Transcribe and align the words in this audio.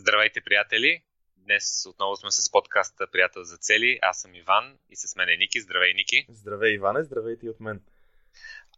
Здравейте, 0.00 0.40
приятели! 0.40 1.02
Днес 1.36 1.86
отново 1.86 2.16
сме 2.16 2.30
с 2.30 2.50
подкаста 2.50 3.06
Приятел 3.06 3.44
за 3.44 3.56
цели. 3.56 3.98
Аз 4.02 4.20
съм 4.20 4.34
Иван 4.34 4.78
и 4.90 4.96
с 4.96 5.16
мен 5.16 5.28
е 5.28 5.36
Ники. 5.36 5.60
Здравей, 5.60 5.94
Ники! 5.94 6.26
Здравей, 6.28 6.74
Иване! 6.74 7.04
Здравейте 7.04 7.46
и 7.46 7.48
от 7.48 7.60
мен! 7.60 7.80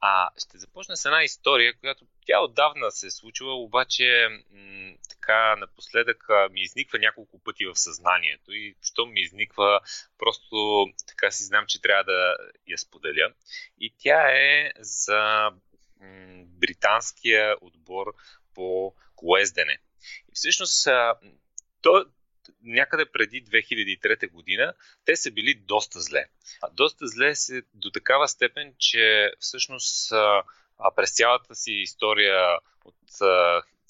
А, 0.00 0.30
ще 0.38 0.58
започна 0.58 0.96
с 0.96 1.04
една 1.04 1.22
история, 1.22 1.78
която 1.80 2.06
тя 2.26 2.40
отдавна 2.40 2.90
се 2.90 3.06
е 3.06 3.10
случила, 3.10 3.54
обаче 3.54 4.28
м- 4.50 4.94
така 5.08 5.56
напоследък 5.56 6.26
ми 6.50 6.60
изниква 6.60 6.98
няколко 6.98 7.38
пъти 7.38 7.66
в 7.66 7.76
съзнанието 7.76 8.52
и 8.52 8.74
що 8.82 9.06
ми 9.06 9.20
изниква, 9.20 9.80
просто 10.18 10.86
така 11.06 11.30
си 11.30 11.44
знам, 11.44 11.64
че 11.68 11.82
трябва 11.82 12.04
да 12.04 12.36
я 12.68 12.78
споделя. 12.78 13.32
И 13.80 13.94
тя 13.98 14.30
е 14.30 14.72
за 14.78 15.50
м- 16.00 16.44
британския 16.46 17.56
отбор 17.60 18.14
по 18.54 18.94
колездене. 19.16 19.78
И 20.28 20.32
всъщност, 20.34 20.88
то, 21.82 22.06
някъде 22.62 23.04
преди 23.12 23.44
2003 23.44 24.30
година, 24.30 24.74
те 25.04 25.16
са 25.16 25.30
били 25.30 25.54
доста 25.54 26.00
зле. 26.00 26.26
Доста 26.72 27.06
зле 27.06 27.34
се 27.34 27.62
до 27.74 27.90
такава 27.90 28.28
степен, 28.28 28.74
че 28.78 29.32
всъщност 29.38 30.12
през 30.96 31.14
цялата 31.14 31.54
си 31.54 31.72
история 31.72 32.58
от 32.84 32.94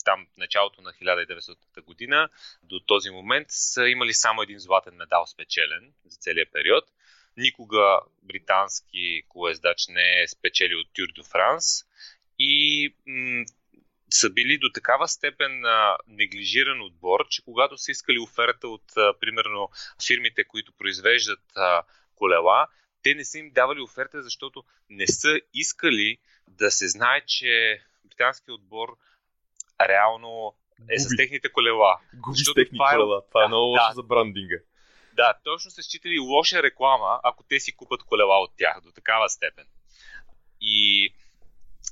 там 0.05 0.27
началото 0.37 0.83
на 0.83 0.93
1900 0.93 1.57
година 1.83 2.29
до 2.63 2.81
този 2.81 3.11
момент 3.11 3.47
са 3.51 3.89
имали 3.89 4.15
само 4.15 4.43
един 4.43 4.59
златен 4.59 4.95
медал 4.95 5.27
спечелен 5.27 5.93
за 6.05 6.19
целия 6.19 6.47
период. 6.53 6.85
Никога 7.37 8.01
британски 8.23 9.23
колездач 9.29 9.89
не 9.89 10.23
е 10.23 10.29
спечелил 10.29 10.79
Тюр 10.95 11.09
до 11.15 11.25
Франс 11.25 11.65
и 12.39 12.95
м- 13.07 13.45
са 14.13 14.31
били 14.31 14.59
до 14.59 14.71
такава 14.75 15.09
степен 15.09 15.65
а, 15.65 15.97
неглижиран 16.07 16.83
отбор, 16.83 17.27
че 17.29 17.43
когато 17.43 17.79
са 17.79 17.91
искали 17.91 18.19
оферта 18.19 18.69
от, 18.69 18.97
а, 18.97 19.15
примерно, 19.21 19.69
фирмите, 20.07 20.45
които 20.45 20.73
произвеждат 20.73 21.41
а, 21.57 21.83
колела, 22.15 22.67
те 23.03 23.15
не 23.15 23.25
са 23.25 23.39
им 23.39 23.51
давали 23.51 23.81
оферта, 23.81 24.23
защото 24.23 24.65
не 24.91 25.07
са 25.07 25.41
искали 25.55 26.19
да 26.49 26.71
се 26.71 26.89
знае, 26.89 27.23
че 27.27 27.83
британският 28.05 28.59
отбор 28.59 28.97
реално 29.81 30.55
е 30.91 30.99
с 30.99 31.17
техните 31.17 31.53
колела. 31.53 31.99
Губи 32.15 32.39
с 32.39 32.55
техни 32.55 32.79
това 32.79 32.93
е... 32.93 32.95
колела. 32.95 33.23
Това 33.29 33.45
е 33.45 33.49
много 33.49 33.65
лошо 33.65 33.89
да, 33.89 33.95
за 33.95 34.03
брандинга. 34.03 34.57
Да, 35.13 35.35
точно 35.45 35.71
са 35.71 35.83
считали 35.83 36.19
лоша 36.19 36.63
реклама, 36.63 37.21
ако 37.23 37.45
те 37.45 37.61
си 37.61 37.77
купат 37.77 38.03
колела 38.03 38.41
от 38.43 38.51
тях 38.57 38.81
до 38.81 38.93
такава 38.93 39.29
степен. 39.29 39.67
И 40.61 41.09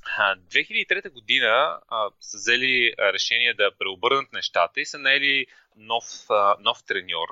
2003 0.01 1.09
година 1.09 1.79
а, 1.87 2.09
са 2.19 2.37
взели 2.37 2.93
решение 2.99 3.53
да 3.53 3.71
преобърнат 3.79 4.33
нещата 4.33 4.81
и 4.81 4.85
са 4.85 4.99
наели 4.99 5.45
нов, 5.75 6.03
а, 6.29 6.55
нов 6.59 6.83
треньор, 6.83 7.27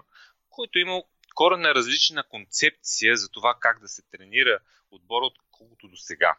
който 0.49 0.79
е 0.79 0.81
имал 0.81 1.07
коренно 1.35 1.75
различна 1.75 2.23
концепция 2.23 3.17
за 3.17 3.29
това 3.29 3.55
как 3.59 3.79
да 3.79 3.87
се 3.87 4.01
тренира 4.11 4.59
отбора, 4.91 5.25
отколкото 5.25 5.87
до 5.87 5.95
сега. 5.95 6.35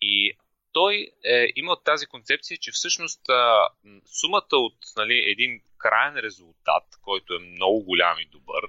И 0.00 0.36
той 0.72 1.10
е 1.24 1.48
имал 1.56 1.76
тази 1.76 2.06
концепция, 2.06 2.58
че 2.58 2.72
всъщност 2.72 3.28
а, 3.28 3.68
сумата 4.06 4.52
от 4.52 4.76
нали, 4.96 5.18
един 5.26 5.60
крайен 5.78 6.16
резултат, 6.16 6.84
който 7.02 7.34
е 7.34 7.38
много 7.38 7.84
голям 7.84 8.18
и 8.18 8.26
добър, 8.26 8.62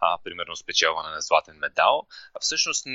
а, 0.00 0.18
примерно 0.24 0.56
спечелване 0.56 1.10
на 1.10 1.20
златен 1.20 1.56
медал, 1.58 2.06
всъщност 2.40 2.86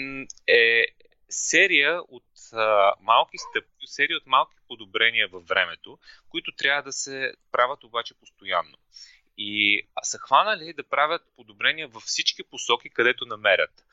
е 0.48 0.86
серия 1.34 2.02
от 2.02 2.24
а, 2.54 2.94
малки 3.02 3.38
стъпки, 3.38 3.88
серия 3.88 4.18
от 4.18 4.26
малки 4.26 4.56
подобрения 4.68 5.28
във 5.28 5.48
времето, 5.48 6.00
които 6.30 6.52
трябва 6.52 6.84
да 6.84 6.92
се 6.92 7.34
правят 7.52 7.84
обаче 7.84 8.14
постоянно. 8.14 8.78
И 9.38 9.82
са 10.04 10.18
хванали 10.18 10.74
да 10.74 10.84
правят 10.84 11.22
подобрения 11.36 11.88
във 11.88 12.04
всички 12.04 12.44
посоки, 12.44 12.90
където 12.90 13.26
намерят. 13.26 13.86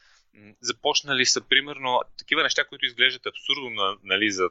Започнали 0.60 1.26
са, 1.26 1.40
примерно, 1.40 2.00
такива 2.18 2.42
неща, 2.42 2.64
които 2.64 2.86
изглеждат 2.86 3.26
абсурдно 3.26 3.98
нали, 4.02 4.30
за 4.30 4.50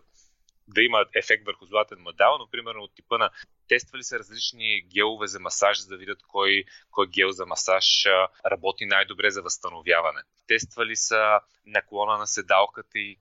да 0.74 0.82
има 0.82 1.06
ефект 1.16 1.46
върху 1.46 1.66
златен 1.66 2.02
медал, 2.02 2.38
но 2.38 2.50
примерно 2.50 2.84
от 2.84 2.96
типа 2.96 3.18
на 3.18 3.30
тествали 3.68 4.04
са 4.04 4.20
различни 4.20 4.82
гелове 4.94 5.28
за 5.28 5.40
масаж, 5.40 5.82
за 5.82 5.88
да 5.88 5.98
видят 5.98 6.20
кой, 6.28 6.64
кой 6.92 7.08
гел 7.08 7.32
за 7.32 7.46
масаж 7.46 8.06
работи 8.46 8.86
най-добре 8.86 9.30
за 9.30 9.42
възстановяване. 9.42 10.22
Тествали 10.48 10.96
са 10.96 11.40
наклона 11.66 12.18
на 12.18 12.28
седалката 12.28 13.00
и 13.00 13.20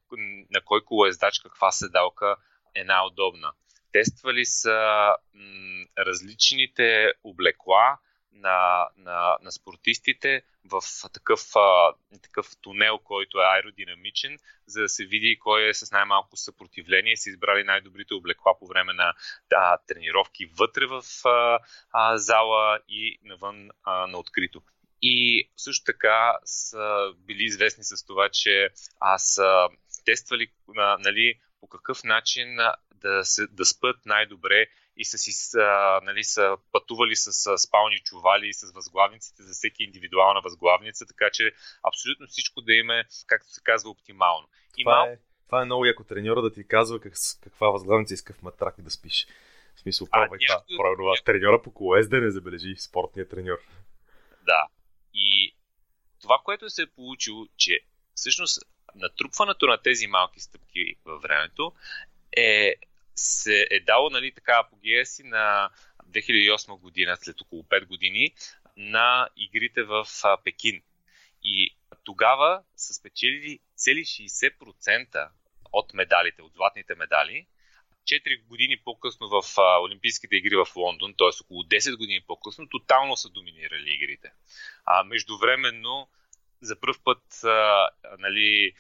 на 0.50 0.60
кой 0.64 0.84
колоездач 0.84 1.40
каква 1.42 1.72
седалка 1.72 2.36
е 2.74 2.84
най-удобна. 2.84 3.52
Тествали 3.92 4.44
са 4.44 5.08
м- 5.34 5.84
различните 5.98 7.12
облекла, 7.24 7.98
на, 8.32 8.88
на, 8.96 9.38
на 9.42 9.52
спортистите 9.52 10.42
в 10.64 10.80
такъв, 11.12 11.40
а, 11.56 11.92
такъв 12.22 12.46
тунел, 12.62 12.98
който 12.98 13.38
е 13.38 13.44
аеродинамичен, 13.44 14.38
за 14.66 14.80
да 14.80 14.88
се 14.88 15.06
види 15.06 15.38
кой 15.38 15.68
е 15.68 15.74
с 15.74 15.90
най-малко 15.92 16.36
съпротивление. 16.36 17.16
Са 17.16 17.30
избрали 17.30 17.64
най-добрите 17.64 18.14
облекла 18.14 18.58
по 18.58 18.66
време 18.66 18.92
на 18.92 19.14
а, 19.54 19.78
тренировки 19.78 20.46
вътре 20.46 20.86
в 20.86 21.02
а, 21.24 21.58
а, 21.90 22.18
зала 22.18 22.80
и 22.88 23.18
навън 23.22 23.70
а, 23.84 24.06
на 24.06 24.18
открито. 24.18 24.62
И 25.02 25.48
също 25.56 25.84
така 25.84 26.38
са 26.44 27.12
били 27.16 27.44
известни 27.44 27.84
с 27.84 28.06
това, 28.06 28.28
че 28.32 28.68
аз 29.00 29.22
са 29.22 29.68
тествали 30.04 30.48
а, 30.76 30.96
нали, 31.00 31.40
по 31.60 31.68
какъв 31.68 32.04
начин 32.04 32.56
да, 32.94 33.24
се, 33.24 33.46
да 33.46 33.64
спът 33.64 34.06
най-добре 34.06 34.66
и 34.98 35.04
са, 35.04 35.18
си, 35.18 35.58
а, 35.58 36.00
нали, 36.04 36.24
са 36.24 36.56
пътували 36.72 37.16
с, 37.16 37.32
с 37.32 37.58
спални 37.58 37.98
чували 37.98 38.48
и 38.48 38.54
с 38.54 38.72
възглавниците 38.72 39.42
за 39.42 39.52
всеки 39.52 39.84
индивидуална 39.84 40.40
възглавница, 40.40 41.06
така 41.06 41.30
че 41.32 41.52
абсолютно 41.88 42.26
всичко 42.26 42.60
да 42.60 42.72
има, 42.74 43.04
както 43.26 43.50
се 43.50 43.60
казва, 43.64 43.90
оптимално. 43.90 44.48
И 44.76 44.84
това, 44.84 44.96
мал... 44.96 45.06
е, 45.06 45.18
това 45.46 45.62
е 45.62 45.64
много 45.64 45.84
яко 45.84 46.04
треньора 46.04 46.42
да 46.42 46.52
ти 46.52 46.68
казва 46.68 47.00
как, 47.00 47.12
каква 47.40 47.68
възглавница 47.68 48.14
иска 48.14 48.32
в 48.32 48.42
матрак 48.42 48.80
да 48.80 48.90
спиш. 48.90 49.26
В 49.74 49.80
смисъл, 49.80 50.06
това. 50.06 50.20
Някой... 50.20 50.38
Това. 50.68 51.14
Треньора 51.24 51.62
по 51.62 51.74
колес 51.74 52.08
да 52.08 52.20
не 52.20 52.30
забележи 52.30 52.76
спортния 52.78 53.28
треньор. 53.28 53.58
Да. 54.46 54.66
И 55.14 55.56
това, 56.22 56.40
което 56.44 56.70
се 56.70 56.82
е 56.82 56.86
получило, 56.86 57.46
че 57.56 57.80
всъщност 58.14 58.62
натрупването 58.94 59.66
на 59.66 59.82
тези 59.82 60.06
малки 60.06 60.40
стъпки 60.40 60.94
във 61.04 61.22
времето 61.22 61.72
е 62.36 62.74
се 63.18 63.66
е 63.70 63.80
дало 63.80 64.10
нали, 64.10 64.32
така 64.32 64.62
апогея 64.66 65.06
си 65.06 65.22
на 65.22 65.70
2008 66.06 66.80
година, 66.80 67.16
след 67.20 67.40
около 67.40 67.62
5 67.62 67.86
години, 67.86 68.34
на 68.76 69.28
игрите 69.36 69.82
в 69.82 70.06
Пекин. 70.44 70.82
И 71.42 71.76
тогава 72.04 72.62
са 72.76 72.94
спечелили 72.94 73.58
цели 73.76 74.04
60% 74.04 75.28
от 75.72 75.94
медалите, 75.94 76.42
от 76.42 76.52
златните 76.52 76.94
медали. 76.94 77.46
4 78.04 78.46
години 78.46 78.76
по-късно 78.84 79.28
в 79.28 79.42
Олимпийските 79.82 80.36
игри 80.36 80.56
в 80.56 80.76
Лондон, 80.76 81.14
т.е. 81.18 81.42
около 81.44 81.62
10 81.62 81.96
години 81.96 82.20
по-късно, 82.26 82.68
тотално 82.68 83.16
са 83.16 83.28
доминирали 83.28 83.90
игрите. 83.90 84.32
А 84.84 85.04
междувременно, 85.04 86.08
за 86.60 86.80
първ 86.80 86.94
път, 87.04 87.44
а, 87.44 87.88
нали, 88.18 88.72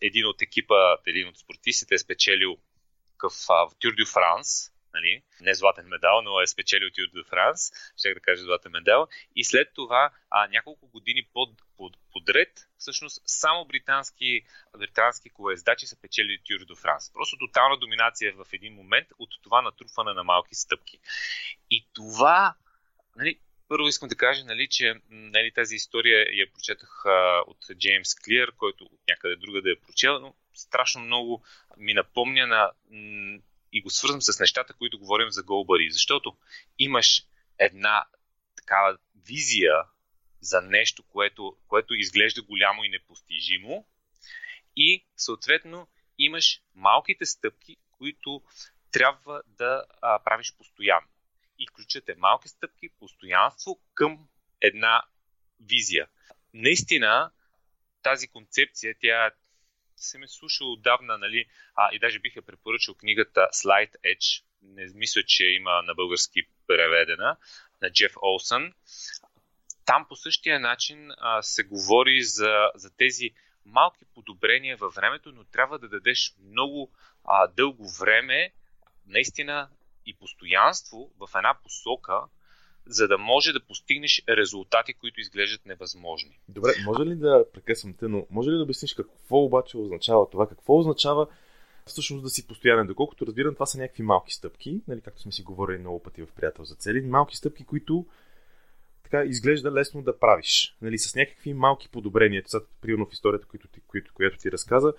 един 0.00 0.26
от 0.26 0.42
екипа, 0.42 0.96
един 1.06 1.28
от 1.28 1.38
спортистите 1.38 1.94
е 1.94 1.98
спечелил 1.98 2.58
такъв 3.16 3.32
Тюр 3.80 3.94
дю 3.94 4.06
Франс, 4.06 4.72
нали? 4.94 5.22
не 5.40 5.54
златен 5.54 5.86
медал, 5.88 6.22
но 6.22 6.40
е 6.40 6.46
спечелил 6.46 6.90
Тюр 6.90 7.08
дю 7.14 7.24
Франс, 7.24 7.60
ще 7.96 8.14
да 8.14 8.20
кажа 8.20 8.42
златен 8.42 8.72
медал. 8.72 9.08
И 9.36 9.44
след 9.44 9.74
това 9.74 10.10
а, 10.30 10.48
няколко 10.48 10.88
години 10.88 11.28
под, 11.32 11.50
под, 11.76 11.96
подред, 12.12 12.68
всъщност 12.78 13.22
само 13.26 13.64
британски, 13.64 14.42
британски 14.78 15.30
колездачи 15.30 15.86
са 15.86 16.00
печели 16.00 16.38
Тюр 16.44 16.64
дю 16.64 16.76
Франс. 16.76 17.12
Просто 17.12 17.38
тотална 17.38 17.76
доминация 17.76 18.32
в 18.32 18.46
един 18.52 18.74
момент 18.74 19.08
от 19.18 19.30
това 19.42 19.62
натрупване 19.62 20.12
на 20.12 20.24
малки 20.24 20.54
стъпки. 20.54 20.98
И 21.70 21.86
това, 21.94 22.54
нали, 23.16 23.38
първо 23.68 23.88
искам 23.88 24.08
да 24.08 24.16
кажа, 24.16 24.44
нали, 24.44 24.68
че 24.68 24.94
нали, 25.10 25.52
тази 25.52 25.74
история 25.74 26.36
я 26.36 26.52
прочетах 26.52 27.06
а, 27.06 27.42
от 27.46 27.58
Джеймс 27.78 28.14
Клиер, 28.14 28.52
който 28.56 28.84
от 28.84 29.00
някъде 29.08 29.36
друга 29.36 29.62
да 29.62 29.70
я 29.70 29.80
прочел, 29.80 30.18
но 30.18 30.34
страшно 30.56 31.00
много 31.00 31.44
ми 31.76 31.94
напомня 31.94 32.46
на, 32.46 32.72
и 33.72 33.82
го 33.82 33.90
свързвам 33.90 34.22
с 34.22 34.40
нещата, 34.40 34.74
които 34.74 34.98
говорим 34.98 35.30
за 35.30 35.42
Голбари, 35.42 35.90
защото 35.90 36.36
имаш 36.78 37.24
една 37.58 38.04
такава 38.56 38.98
визия 39.26 39.74
за 40.40 40.62
нещо, 40.62 41.02
което, 41.02 41.56
което 41.68 41.94
изглежда 41.94 42.42
голямо 42.42 42.84
и 42.84 42.88
непостижимо 42.88 43.86
и 44.76 45.04
съответно 45.16 45.88
имаш 46.18 46.60
малките 46.74 47.26
стъпки, 47.26 47.76
които 47.90 48.42
трябва 48.90 49.42
да 49.46 49.84
а, 50.02 50.18
правиш 50.24 50.54
постоянно. 50.58 51.08
И 51.58 51.66
ключът 51.66 52.08
е 52.08 52.14
малки 52.18 52.48
стъпки, 52.48 52.88
постоянство 52.88 53.80
към 53.94 54.28
една 54.60 55.02
визия. 55.60 56.08
Наистина, 56.54 57.30
тази 58.02 58.28
концепция, 58.28 58.94
тя 59.00 59.30
се 59.96 60.18
ме 60.18 60.28
слушал 60.28 60.72
отдавна, 60.72 61.18
нали, 61.18 61.46
а, 61.74 61.94
и 61.94 61.98
даже 61.98 62.18
бих 62.18 62.36
я 62.36 62.42
препоръчал 62.42 62.94
книгата 62.94 63.48
Slide 63.54 63.94
Edge, 64.04 64.44
не 64.62 64.86
мисля, 64.94 65.22
че 65.26 65.44
има 65.44 65.82
на 65.82 65.94
български 65.94 66.42
преведена, 66.66 67.36
на 67.82 67.92
Джеф 67.92 68.12
Олсън. 68.22 68.72
Там 69.84 70.06
по 70.08 70.16
същия 70.16 70.60
начин 70.60 71.10
а, 71.18 71.42
се 71.42 71.62
говори 71.62 72.22
за, 72.22 72.70
за 72.74 72.96
тези 72.96 73.30
малки 73.64 74.04
подобрения 74.14 74.76
във 74.76 74.94
времето, 74.94 75.32
но 75.32 75.44
трябва 75.44 75.78
да 75.78 75.88
дадеш 75.88 76.34
много 76.40 76.92
а, 77.24 77.46
дълго 77.46 77.88
време, 78.00 78.52
наистина 79.06 79.68
и 80.06 80.16
постоянство 80.16 81.12
в 81.18 81.28
една 81.36 81.54
посока, 81.62 82.20
за 82.86 83.08
да 83.08 83.18
може 83.18 83.52
да 83.52 83.60
постигнеш 83.60 84.22
резултати, 84.28 84.94
които 84.94 85.20
изглеждат 85.20 85.66
невъзможни. 85.66 86.38
Добре, 86.48 86.70
може 86.84 87.10
ли 87.10 87.14
да 87.14 87.44
прекъсвам 87.52 87.94
те, 87.94 88.08
но 88.08 88.26
може 88.30 88.50
ли 88.50 88.56
да 88.56 88.62
обясниш 88.62 88.94
какво 88.94 89.38
обаче 89.38 89.76
означава 89.76 90.30
това? 90.30 90.48
Какво 90.48 90.78
означава 90.78 91.26
всъщност 91.86 92.22
да 92.22 92.30
си 92.30 92.46
постоянен? 92.46 92.86
Доколкото 92.86 93.26
разбирам, 93.26 93.54
това 93.54 93.66
са 93.66 93.78
някакви 93.78 94.02
малки 94.02 94.34
стъпки, 94.34 94.80
нали, 94.88 95.00
както 95.00 95.22
сме 95.22 95.32
си 95.32 95.42
говорили 95.42 95.78
много 95.78 96.02
пъти 96.02 96.22
в 96.22 96.32
приятел 96.36 96.64
за 96.64 96.74
цели, 96.74 97.00
малки 97.00 97.36
стъпки, 97.36 97.64
които 97.64 98.06
така 99.02 99.24
изглежда 99.24 99.72
лесно 99.72 100.02
да 100.02 100.18
правиш. 100.18 100.76
Нали, 100.82 100.98
с 100.98 101.14
някакви 101.14 101.54
малки 101.54 101.88
подобрения. 101.88 102.42
Сега, 102.46 102.64
примерно 102.80 103.06
в 103.06 103.12
историята, 103.12 103.46
която 103.46 103.68
ти, 103.68 103.80
която, 103.80 104.14
която 104.14 104.38
ти 104.38 104.52
разказа, 104.52 104.92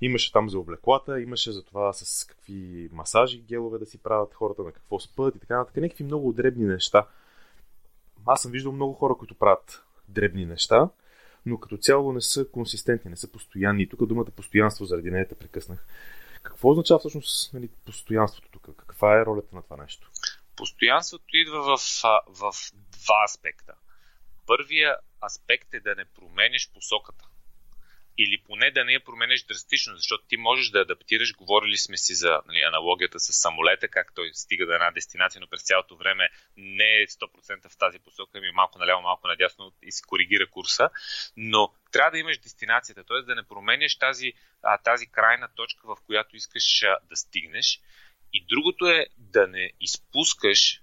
имаше 0.00 0.32
там 0.32 0.50
за 0.50 0.58
облеклата, 0.58 1.20
имаше 1.20 1.52
за 1.52 1.64
това 1.64 1.92
с 1.92 2.24
какви 2.24 2.88
масажи, 2.92 3.40
гелове 3.40 3.78
да 3.78 3.86
си 3.86 3.98
правят 3.98 4.34
хората, 4.34 4.62
на 4.62 4.72
какво 4.72 5.00
спът 5.00 5.36
и 5.36 5.38
така 5.38 5.58
нататък. 5.58 5.76
Някакви 5.82 6.04
много 6.04 6.32
дребни 6.32 6.64
неща. 6.64 7.06
Аз 8.26 8.42
съм 8.42 8.52
виждал 8.52 8.72
много 8.72 8.94
хора, 8.94 9.14
които 9.18 9.34
правят 9.34 9.84
дребни 10.08 10.46
неща, 10.46 10.88
но 11.46 11.60
като 11.60 11.76
цяло 11.76 12.12
не 12.12 12.20
са 12.20 12.48
консистентни, 12.48 13.10
не 13.10 13.16
са 13.16 13.32
постоянни. 13.32 13.88
Тук 13.88 14.06
думата 14.06 14.24
постоянство, 14.36 14.84
заради 14.84 15.10
нея 15.10 15.28
те 15.28 15.34
прекъснах. 15.34 15.86
Какво 16.42 16.70
означава 16.70 16.98
всъщност 16.98 17.54
нали, 17.54 17.68
постоянството 17.86 18.48
тук? 18.52 18.76
Каква 18.76 19.20
е 19.20 19.24
ролята 19.26 19.56
на 19.56 19.62
това 19.62 19.76
нещо? 19.76 20.10
Постоянството 20.56 21.36
идва 21.36 21.62
в, 21.62 21.80
в 22.28 22.52
два 22.72 23.24
аспекта. 23.24 23.74
Първия 24.46 24.96
аспект 25.26 25.74
е 25.74 25.80
да 25.80 25.94
не 25.94 26.04
промениш 26.04 26.70
посоката 26.74 27.29
или 28.22 28.42
поне 28.46 28.70
да 28.70 28.84
не 28.84 28.92
я 28.92 29.04
променеш 29.04 29.42
драстично, 29.42 29.96
защото 29.96 30.24
ти 30.28 30.36
можеш 30.36 30.70
да 30.70 30.80
адаптираш. 30.80 31.34
Говорили 31.34 31.76
сме 31.76 31.96
си 31.96 32.14
за 32.14 32.40
нали, 32.46 32.60
аналогията 32.60 33.20
с 33.20 33.32
самолета, 33.32 33.88
как 33.88 34.14
той 34.14 34.30
стига 34.34 34.66
до 34.66 34.72
една 34.72 34.90
дестинация, 34.90 35.40
но 35.40 35.46
през 35.46 35.62
цялото 35.62 35.96
време 35.96 36.28
не 36.56 37.02
е 37.02 37.06
100% 37.06 37.68
в 37.68 37.78
тази 37.78 37.98
посока, 37.98 38.40
ми 38.40 38.50
малко 38.50 38.78
наляво, 38.78 39.02
малко 39.02 39.28
надясно 39.28 39.72
и 39.82 39.92
се 39.92 40.02
коригира 40.02 40.50
курса. 40.50 40.90
Но 41.36 41.74
трябва 41.92 42.10
да 42.10 42.18
имаш 42.18 42.38
дестинацията, 42.38 43.04
т.е. 43.04 43.22
да 43.22 43.34
не 43.34 43.42
променеш 43.42 43.98
тази, 43.98 44.32
а, 44.62 44.78
тази 44.78 45.06
крайна 45.06 45.48
точка, 45.54 45.80
в 45.86 45.96
която 46.06 46.36
искаш 46.36 46.82
а, 46.82 46.98
да 47.08 47.16
стигнеш. 47.16 47.80
И 48.32 48.46
другото 48.48 48.86
е 48.86 49.06
да 49.18 49.46
не 49.46 49.72
изпускаш 49.80 50.82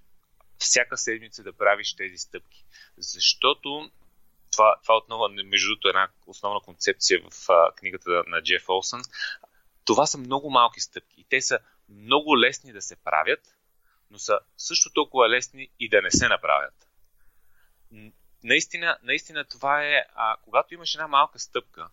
всяка 0.58 0.96
седмица 0.96 1.42
да 1.42 1.52
правиш 1.52 1.96
тези 1.96 2.18
стъпки. 2.18 2.64
Защото 2.96 3.90
това, 4.52 4.76
това 4.82 4.96
отново, 4.96 5.28
между 5.28 5.68
другото, 5.68 5.88
е 5.88 5.90
една 5.90 6.08
основна 6.26 6.60
концепция 6.60 7.20
в 7.30 7.50
а, 7.50 7.72
книгата 7.76 8.22
на 8.26 8.42
Джеф 8.42 8.68
Олсън. 8.68 9.02
Това 9.84 10.06
са 10.06 10.18
много 10.18 10.50
малки 10.50 10.80
стъпки 10.80 11.20
и 11.20 11.24
те 11.24 11.40
са 11.40 11.58
много 11.88 12.38
лесни 12.38 12.72
да 12.72 12.82
се 12.82 12.96
правят, 12.96 13.40
но 14.10 14.18
са 14.18 14.38
също 14.56 14.92
толкова 14.92 15.28
лесни 15.28 15.68
и 15.80 15.88
да 15.88 16.02
не 16.02 16.10
се 16.10 16.28
направят. 16.28 16.74
Наистина, 18.44 18.98
наистина 19.02 19.44
това 19.44 19.84
е, 19.84 20.06
а, 20.14 20.36
когато 20.42 20.74
имаш 20.74 20.94
една 20.94 21.08
малка 21.08 21.38
стъпка 21.38 21.88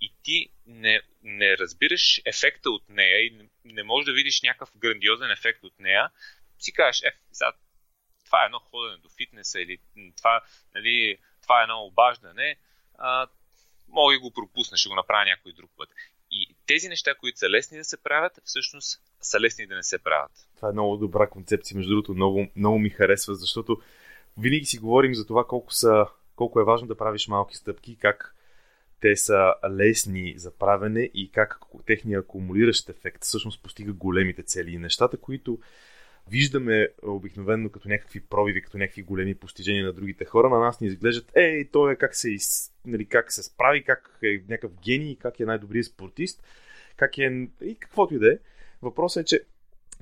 и 0.00 0.12
ти 0.22 0.48
не, 0.66 1.00
не 1.22 1.58
разбираш 1.58 2.22
ефекта 2.24 2.70
от 2.70 2.88
нея 2.88 3.26
и 3.26 3.30
не, 3.30 3.48
не 3.64 3.82
можеш 3.82 4.06
да 4.06 4.12
видиш 4.12 4.42
някакъв 4.42 4.70
грандиозен 4.76 5.30
ефект 5.30 5.64
от 5.64 5.80
нея, 5.80 6.10
си 6.58 6.72
кажеш, 6.72 7.02
е, 7.02 7.12
това 8.24 8.42
е 8.42 8.46
едно 8.46 8.58
ходене 8.58 8.98
до 8.98 9.08
фитнеса 9.08 9.60
или 9.60 9.78
това, 10.16 10.40
нали, 10.74 11.18
това 11.46 11.60
е 11.60 11.62
едно 11.62 11.84
обаждане, 11.84 12.56
а, 12.98 13.26
мога 13.88 14.14
и 14.14 14.18
го 14.18 14.30
пропусна, 14.30 14.76
ще 14.76 14.88
го 14.88 14.94
направя 14.94 15.24
някой 15.24 15.52
друг 15.52 15.70
път. 15.76 15.88
И 16.30 16.54
тези 16.66 16.88
неща, 16.88 17.14
които 17.14 17.38
са 17.38 17.50
лесни 17.50 17.78
да 17.78 17.84
се 17.84 18.02
правят, 18.02 18.40
всъщност 18.44 19.00
са 19.20 19.40
лесни 19.40 19.66
да 19.66 19.76
не 19.76 19.82
се 19.82 19.98
правят. 19.98 20.32
Това 20.56 20.68
е 20.68 20.72
много 20.72 20.96
добра 20.96 21.26
концепция, 21.26 21.76
между 21.76 21.90
другото, 21.90 22.14
много, 22.14 22.46
много 22.56 22.78
ми 22.78 22.90
харесва, 22.90 23.34
защото 23.34 23.80
винаги 24.38 24.64
си 24.64 24.78
говорим 24.78 25.14
за 25.14 25.26
това 25.26 25.46
колко, 25.46 25.74
са, 25.74 26.06
колко 26.36 26.60
е 26.60 26.64
важно 26.64 26.88
да 26.88 26.96
правиш 26.96 27.28
малки 27.28 27.56
стъпки, 27.56 27.98
как 27.98 28.34
те 29.00 29.16
са 29.16 29.54
лесни 29.70 30.34
за 30.36 30.58
правене 30.58 31.10
и 31.14 31.30
как 31.32 31.58
техния 31.86 32.18
акумулиращ 32.18 32.88
ефект 32.88 33.24
всъщност 33.24 33.62
постига 33.62 33.92
големите 33.92 34.42
цели. 34.42 34.70
И 34.70 34.78
нещата, 34.78 35.16
които 35.16 35.58
виждаме 36.30 36.88
обикновено 37.02 37.70
като 37.70 37.88
някакви 37.88 38.20
пробиви, 38.20 38.62
като 38.62 38.78
някакви 38.78 39.02
големи 39.02 39.34
постижения 39.34 39.86
на 39.86 39.92
другите 39.92 40.24
хора, 40.24 40.48
на 40.48 40.58
нас 40.58 40.80
ни 40.80 40.86
изглеждат, 40.86 41.32
ей, 41.34 41.70
той 41.70 41.92
е 41.92 41.96
как 41.96 42.16
се, 42.16 42.30
из, 42.30 42.72
нали, 42.86 43.06
как 43.06 43.32
се 43.32 43.42
справи, 43.42 43.84
как 43.84 44.18
е 44.22 44.42
някакъв 44.48 44.72
гений, 44.84 45.16
как 45.16 45.40
е 45.40 45.44
най-добрият 45.44 45.86
спортист, 45.86 46.42
как 46.96 47.18
е 47.18 47.48
и 47.64 47.76
каквото 47.78 48.14
и 48.14 48.18
да 48.18 48.32
е. 48.32 48.38
Въпросът 48.82 49.22
е, 49.22 49.24
че 49.24 49.42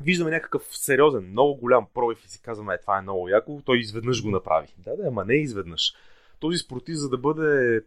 виждаме 0.00 0.30
някакъв 0.30 0.62
сериозен, 0.70 1.30
много 1.30 1.54
голям 1.54 1.86
пробив 1.94 2.24
и 2.24 2.28
си 2.28 2.42
казваме, 2.42 2.74
е, 2.74 2.78
това 2.78 2.98
е 2.98 3.02
много 3.02 3.28
яко, 3.28 3.62
той 3.64 3.78
изведнъж 3.78 4.22
го 4.22 4.30
направи. 4.30 4.68
Да, 4.78 4.96
да, 4.96 5.08
ама 5.08 5.24
не 5.24 5.34
изведнъж. 5.34 5.94
Този 6.40 6.58
спортист, 6.58 7.00
за 7.00 7.08
да 7.08 7.18
бъде 7.18 7.80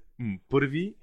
първи, 0.50 0.96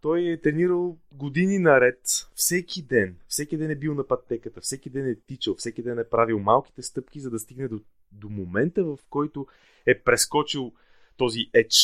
той 0.00 0.22
е 0.22 0.40
тренирал 0.40 0.98
години 1.12 1.58
наред, 1.58 2.00
всеки 2.34 2.82
ден. 2.82 3.16
Всеки 3.28 3.56
ден 3.56 3.70
е 3.70 3.76
бил 3.76 3.94
на 3.94 4.06
пътеката, 4.06 4.60
всеки 4.60 4.90
ден 4.90 5.08
е 5.08 5.14
тичал, 5.14 5.54
всеки 5.54 5.82
ден 5.82 5.98
е 5.98 6.04
правил 6.04 6.38
малките 6.38 6.82
стъпки, 6.82 7.20
за 7.20 7.30
да 7.30 7.38
стигне 7.38 7.68
до, 7.68 7.80
до 8.12 8.28
момента, 8.28 8.84
в 8.84 8.98
който 9.10 9.46
е 9.86 9.98
прескочил 9.98 10.72
този 11.16 11.50
еч 11.54 11.74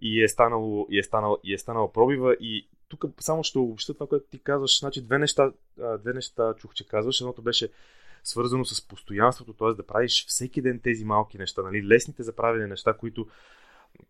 и 0.00 0.24
е 0.24 0.28
станал, 0.28 0.86
и 0.90 0.98
е 0.98 1.02
станал, 1.02 1.38
и 1.44 1.54
е 1.54 1.58
станал 1.58 1.92
пробива. 1.92 2.36
И 2.40 2.68
тук 2.88 3.04
само 3.20 3.44
ще 3.44 3.58
обобща 3.58 3.94
това, 3.94 4.06
което 4.06 4.26
ти 4.30 4.38
казваш. 4.38 4.80
Значи 4.80 5.02
две 5.02 5.18
неща, 5.18 5.52
две 6.00 6.12
неща 6.12 6.54
чух, 6.58 6.74
че 6.74 6.86
казваш. 6.86 7.20
Едното 7.20 7.42
беше 7.42 7.68
свързано 8.24 8.64
с 8.64 8.88
постоянството, 8.88 9.52
т.е. 9.52 9.74
да 9.74 9.86
правиш 9.86 10.26
всеки 10.28 10.62
ден 10.62 10.80
тези 10.80 11.04
малки 11.04 11.38
неща, 11.38 11.62
нали? 11.62 11.86
лесните 11.86 12.22
за 12.22 12.32
правене 12.32 12.66
неща, 12.66 12.92
които, 12.92 13.28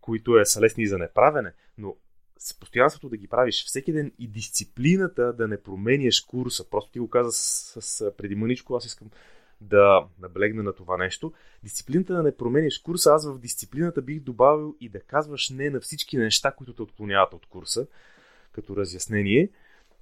които 0.00 0.38
е, 0.38 0.44
са 0.44 0.60
лесни 0.60 0.86
за 0.86 0.98
неправене, 0.98 1.52
но 1.78 1.96
с 2.38 2.58
постоянството 2.58 3.08
да 3.08 3.16
ги 3.16 3.28
правиш 3.28 3.64
всеки 3.64 3.92
ден 3.92 4.12
и 4.18 4.28
дисциплината 4.28 5.32
да 5.32 5.48
не 5.48 5.62
променяш 5.62 6.20
курса. 6.20 6.70
Просто 6.70 6.92
ти 6.92 6.98
го 6.98 7.10
каза 7.10 7.32
с, 7.32 7.82
с, 7.82 8.12
преди 8.16 8.34
мъничко, 8.34 8.74
аз 8.74 8.86
искам 8.86 9.10
да 9.60 10.06
наблегна 10.18 10.62
на 10.62 10.72
това 10.72 10.96
нещо. 10.96 11.32
Дисциплината 11.62 12.14
да 12.14 12.22
не 12.22 12.36
променяш 12.36 12.78
курса, 12.78 13.10
аз 13.10 13.26
в 13.26 13.38
дисциплината 13.38 14.02
бих 14.02 14.20
добавил 14.20 14.76
и 14.80 14.88
да 14.88 15.00
казваш 15.00 15.50
не 15.50 15.70
на 15.70 15.80
всички 15.80 16.16
неща, 16.16 16.52
които 16.52 16.74
те 16.74 16.82
отклоняват 16.82 17.34
от 17.34 17.46
курса, 17.46 17.86
като 18.52 18.76
разяснение, 18.76 19.50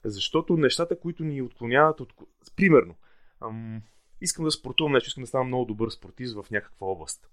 защото 0.04 0.56
нещата, 0.56 1.00
които 1.00 1.24
ни 1.24 1.42
отклоняват 1.42 2.00
от 2.00 2.12
Примерно, 2.56 2.94
ам, 3.40 3.82
искам 4.20 4.44
да 4.44 4.50
спортувам 4.50 4.92
нещо, 4.92 5.08
искам 5.08 5.22
да 5.22 5.26
стана 5.26 5.44
много 5.44 5.64
добър 5.64 5.90
спортист 5.90 6.34
в 6.34 6.50
някаква 6.50 6.86
област. 6.86 7.28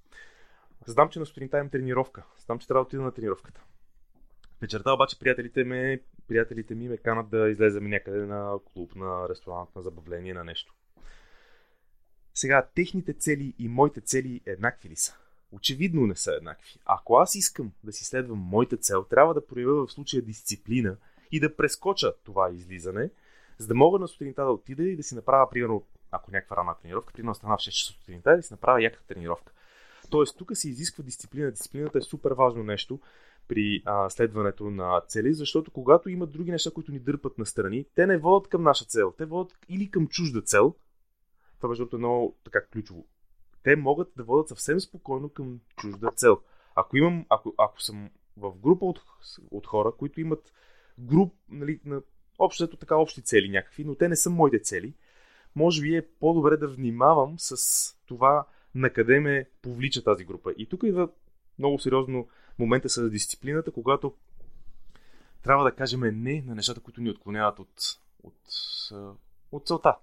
Знам, 0.86 1.10
че 1.10 1.20
на 1.20 1.26
сутринта 1.26 1.58
имам 1.58 1.70
тренировка. 1.70 2.24
Знам, 2.46 2.60
че 2.60 2.68
трябва 2.68 2.84
да 2.84 2.88
отида 2.88 3.02
на 3.02 3.12
тренировката. 3.12 3.62
Вечерта 4.62 4.94
обаче 4.94 5.20
приятелите 5.20 5.64
ми, 5.64 6.00
приятелите 6.28 6.76
ми 6.76 6.90
ме 6.90 6.98
канат 6.98 7.30
да 7.30 7.50
излезем 7.50 7.90
някъде 7.90 8.26
на 8.26 8.60
клуб, 8.74 8.96
на 8.96 9.30
ресторант, 9.30 9.70
на 9.76 9.82
забавление, 9.82 10.34
на 10.34 10.44
нещо. 10.44 10.74
Сега, 12.34 12.68
техните 12.76 13.14
цели 13.14 13.54
и 13.60 13.68
моите 13.68 14.02
цели 14.02 14.42
еднакви 14.46 14.90
ли 14.90 14.96
са? 14.96 15.18
Очевидно 15.52 16.08
не 16.08 16.16
са 16.16 16.34
еднакви. 16.34 16.80
Ако 16.86 17.18
аз 17.18 17.36
искам 17.36 17.72
да 17.84 17.92
си 17.92 18.06
следвам 18.06 18.40
моята 18.40 18.78
цел, 18.78 19.04
трябва 19.04 19.34
да 19.34 19.48
проявя 19.48 19.74
в 19.74 19.92
случая 19.92 20.22
дисциплина 20.22 20.98
и 21.32 21.40
да 21.40 21.56
прескоча 21.56 22.14
това 22.24 22.52
излизане, 22.52 23.10
за 23.58 23.68
да 23.68 23.76
мога 23.76 24.00
на 24.00 24.08
сутринта 24.08 24.44
да 24.44 24.52
отида 24.52 24.84
и 24.84 24.96
да 24.96 25.04
си 25.04 25.16
направя, 25.16 25.50
примерно, 25.50 25.86
ако 26.12 26.32
някаква 26.32 26.58
рана 26.58 26.76
тренировка, 26.82 27.14
примерно 27.14 27.36
стана 27.36 27.58
в 27.58 27.62
6 27.62 27.70
часа 27.70 27.94
сутринта, 27.94 28.36
да 28.36 28.44
си 28.44 28.54
направя 28.54 28.84
яка 28.84 29.04
тренировка. 29.08 29.54
Тоест, 30.10 30.38
тук 30.38 30.52
се 30.54 30.70
изисква 30.70 31.04
дисциплина. 31.04 31.52
Дисциплината 31.52 31.98
е 31.98 32.02
супер 32.02 32.32
важно 32.32 32.64
нещо, 32.64 33.00
при 33.50 33.82
а, 33.86 34.10
следването 34.10 34.70
на 34.70 35.02
цели, 35.08 35.34
защото 35.34 35.72
когато 35.72 36.10
има 36.10 36.28
други 36.28 36.52
неща, 36.52 36.72
които 36.72 36.92
ни 36.92 37.00
дърпат 37.00 37.38
на 37.38 37.46
страни, 37.46 37.86
те 37.96 38.08
не 38.08 38.18
водят 38.18 38.50
към 38.50 38.64
наша 38.64 38.86
цел, 38.86 39.14
те 39.18 39.26
водят 39.26 39.58
или 39.70 39.92
към 39.92 40.08
чужда 40.08 40.42
цел. 40.42 40.76
Това 41.58 41.70
между 41.70 41.88
е 41.94 41.98
много 41.98 42.38
така 42.44 42.66
ключово. 42.66 43.06
Те 43.64 43.76
могат 43.76 44.12
да 44.18 44.24
водят 44.24 44.48
съвсем 44.48 44.80
спокойно 44.80 45.30
към 45.30 45.60
чужда 45.78 46.12
цел. 46.16 46.38
Ако 46.76 46.98
имам, 46.98 47.26
ако, 47.30 47.54
ако 47.58 47.82
съм 47.82 48.10
в 48.38 48.58
група 48.58 48.86
от, 48.86 49.02
от 49.52 49.68
хора, 49.68 49.92
които 49.98 50.22
имат 50.22 50.54
груп, 51.00 51.34
нали, 51.50 51.80
на 51.86 52.02
общо 52.40 52.78
така 52.78 52.96
общи 52.96 53.22
цели 53.22 53.50
някакви, 53.50 53.84
но 53.84 53.96
те 53.96 54.10
не 54.10 54.16
са 54.16 54.30
моите 54.30 54.60
цели, 54.60 54.94
може 55.56 55.82
би 55.82 55.96
е 55.96 56.08
по-добре 56.20 56.58
да 56.58 56.68
внимавам 56.68 57.36
с 57.38 57.56
това 58.06 58.48
на 58.76 58.90
къде 58.90 59.20
ме 59.20 59.50
повлича 59.62 60.04
тази 60.04 60.26
група. 60.26 60.54
И 60.58 60.70
тук 60.70 60.84
идва 60.84 61.10
много 61.60 61.80
сериозно 61.80 62.28
момента 62.60 62.90
с 62.90 63.10
дисциплината, 63.10 63.72
когато 63.72 64.16
трябва 65.44 65.64
да 65.64 65.76
кажем 65.76 66.00
не 66.00 66.44
на 66.48 66.56
нещата, 66.56 66.82
които 66.82 67.02
ни 67.02 67.10
отклоняват 67.10 67.60
от, 67.60 67.74
от, 68.24 68.40
от 69.52 69.68
целта. 69.68 69.96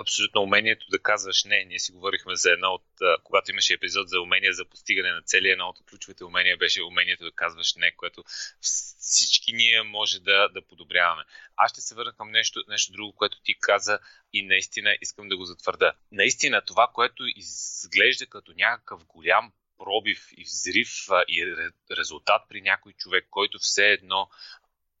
абсолютно 0.00 0.42
умението 0.42 0.86
да 0.90 0.98
казваш 0.98 1.44
не. 1.44 1.64
Ние 1.64 1.78
си 1.78 1.92
говорихме 1.92 2.36
за 2.36 2.50
едно 2.50 2.68
от, 2.68 2.84
когато 3.24 3.50
имаше 3.50 3.74
епизод 3.74 4.08
за 4.08 4.20
умения 4.20 4.52
за 4.52 4.64
постигане 4.64 5.12
на 5.12 5.22
цели, 5.22 5.48
едно 5.48 5.66
от 5.66 5.78
ключовите 5.90 6.24
умения 6.24 6.56
беше 6.56 6.82
умението 6.82 7.24
да 7.24 7.32
казваш 7.32 7.74
не, 7.74 7.96
което 7.96 8.24
всички 8.60 9.52
ние 9.52 9.82
може 9.82 10.20
да, 10.20 10.48
да 10.48 10.62
подобряваме. 10.62 11.22
Аз 11.56 11.70
ще 11.70 11.80
се 11.80 11.94
върна 11.94 12.12
към 12.12 12.30
нещо, 12.30 12.64
нещо 12.68 12.92
друго, 12.92 13.12
което 13.12 13.40
ти 13.42 13.54
каза 13.60 13.98
и 14.32 14.46
наистина 14.46 14.96
искам 15.00 15.28
да 15.28 15.36
го 15.36 15.44
затвърда. 15.44 15.92
Наистина 16.12 16.62
това, 16.66 16.90
което 16.94 17.22
изглежда 17.36 18.26
като 18.26 18.52
някакъв 18.56 19.04
голям 19.06 19.52
пробив 19.78 20.28
и 20.36 20.44
взрив 20.44 20.88
и 21.28 21.56
резултат 21.98 22.42
при 22.48 22.62
някой 22.62 22.92
човек, 22.92 23.26
който 23.30 23.58
все 23.58 23.86
едно 23.86 24.28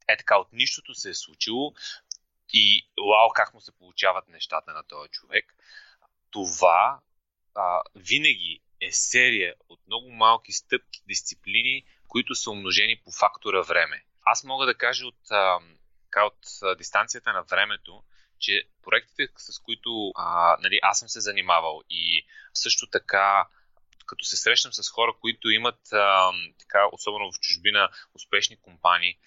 е 0.08 0.16
така 0.16 0.38
от 0.38 0.52
нищото 0.52 0.94
се 0.94 1.10
е 1.10 1.14
случило, 1.14 1.74
и 2.52 2.88
вау, 2.98 3.28
как 3.34 3.54
му 3.54 3.60
се 3.60 3.72
получават 3.72 4.28
нещата 4.28 4.72
на 4.72 4.82
този 4.82 5.10
човек. 5.10 5.54
Това 6.30 7.00
а, 7.54 7.82
винаги 7.94 8.60
е 8.80 8.92
серия 8.92 9.54
от 9.68 9.80
много 9.86 10.10
малки 10.10 10.52
стъпки, 10.52 11.02
дисциплини, 11.06 11.84
които 12.08 12.34
са 12.34 12.50
умножени 12.50 13.00
по 13.04 13.10
фактора 13.10 13.62
време. 13.62 14.04
Аз 14.24 14.44
мога 14.44 14.66
да 14.66 14.74
кажа 14.74 15.06
от, 15.06 15.30
а, 15.30 15.58
от 16.16 16.78
дистанцията 16.78 17.32
на 17.32 17.42
времето, 17.42 18.02
че 18.38 18.64
проектите, 18.82 19.28
с 19.36 19.58
които 19.58 20.12
а, 20.14 20.56
нали, 20.60 20.78
аз 20.82 20.98
съм 20.98 21.08
се 21.08 21.20
занимавал 21.20 21.82
и 21.90 22.26
също 22.54 22.86
така 22.86 23.48
като 24.08 24.24
се 24.24 24.36
срещам 24.36 24.72
с 24.72 24.90
хора, 24.90 25.12
които 25.20 25.50
имат, 25.50 25.92
а, 25.92 26.32
така, 26.58 26.80
особено 26.92 27.32
в 27.32 27.40
чужбина, 27.40 27.88
успешни 28.14 28.56
компании, 28.56 29.18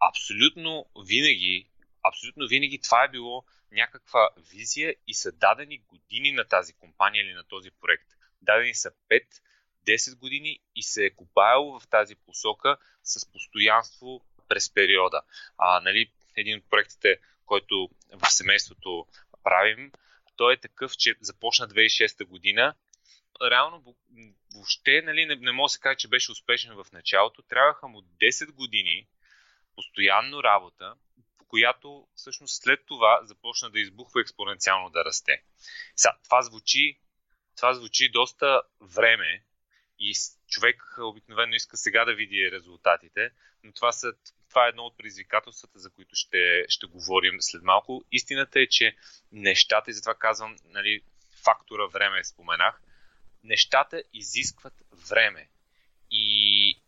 абсолютно 0.00 0.86
винаги 1.06 1.68
абсолютно 2.08 2.46
винаги 2.48 2.80
това 2.80 3.04
е 3.04 3.08
било 3.08 3.44
някаква 3.72 4.28
визия 4.50 4.94
и 5.06 5.14
са 5.14 5.32
дадени 5.32 5.78
години 5.78 6.32
на 6.32 6.44
тази 6.44 6.72
компания 6.72 7.24
или 7.24 7.34
на 7.34 7.44
този 7.44 7.70
проект. 7.70 8.08
Дадени 8.42 8.74
са 8.74 8.92
5-10 9.86 10.18
години 10.18 10.60
и 10.76 10.82
се 10.82 11.04
е 11.04 11.10
копаяло 11.10 11.80
в 11.80 11.88
тази 11.88 12.14
посока 12.16 12.76
с 13.02 13.32
постоянство 13.32 14.22
през 14.48 14.74
периода. 14.74 15.22
А, 15.58 15.80
нали, 15.80 16.10
един 16.36 16.58
от 16.58 16.70
проектите, 16.70 17.18
който 17.46 17.90
в 18.12 18.30
семейството 18.30 19.06
правим, 19.44 19.92
той 20.36 20.54
е 20.54 20.60
такъв, 20.60 20.96
че 20.96 21.14
започна 21.20 21.68
2006 21.68 22.24
година. 22.24 22.74
Реално 23.42 23.96
въобще 24.54 25.02
нали, 25.02 25.26
не, 25.26 25.36
не 25.36 25.52
мога 25.52 25.64
да 25.64 25.68
се 25.68 25.80
каже, 25.80 25.96
че 25.96 26.08
беше 26.08 26.32
успешен 26.32 26.74
в 26.74 26.86
началото. 26.92 27.42
Трябваха 27.42 27.88
му 27.88 28.00
10 28.00 28.52
години 28.52 29.06
постоянно 29.74 30.42
работа, 30.42 30.94
която 31.48 32.06
всъщност 32.14 32.62
след 32.62 32.86
това 32.86 33.20
започна 33.22 33.70
да 33.70 33.80
избухва 33.80 34.20
експоненциално 34.20 34.90
да 34.90 35.04
расте. 35.04 35.42
Сега, 35.96 36.16
това 36.24 36.42
звучи, 36.42 36.98
това 37.56 37.74
звучи 37.74 38.08
доста 38.08 38.62
време 38.80 39.42
и 39.98 40.14
човек 40.48 40.96
обикновено 40.98 41.54
иска 41.54 41.76
сега 41.76 42.04
да 42.04 42.14
види 42.14 42.50
резултатите, 42.52 43.30
но 43.64 43.72
това, 43.72 43.92
са, 43.92 44.12
това 44.48 44.66
е 44.66 44.68
едно 44.68 44.82
от 44.82 44.96
предизвикателствата, 44.96 45.78
за 45.78 45.90
които 45.90 46.16
ще, 46.16 46.64
ще 46.68 46.86
говорим 46.86 47.36
след 47.40 47.62
малко. 47.62 48.04
Истината 48.12 48.60
е, 48.60 48.66
че 48.66 48.96
нещата, 49.32 49.90
и 49.90 49.94
затова 49.94 50.14
казвам, 50.14 50.56
нали, 50.64 51.02
фактора 51.44 51.86
време 51.86 52.24
споменах, 52.24 52.80
нещата 53.44 54.02
изискват 54.12 54.74
време. 55.08 55.48
И 56.10 56.78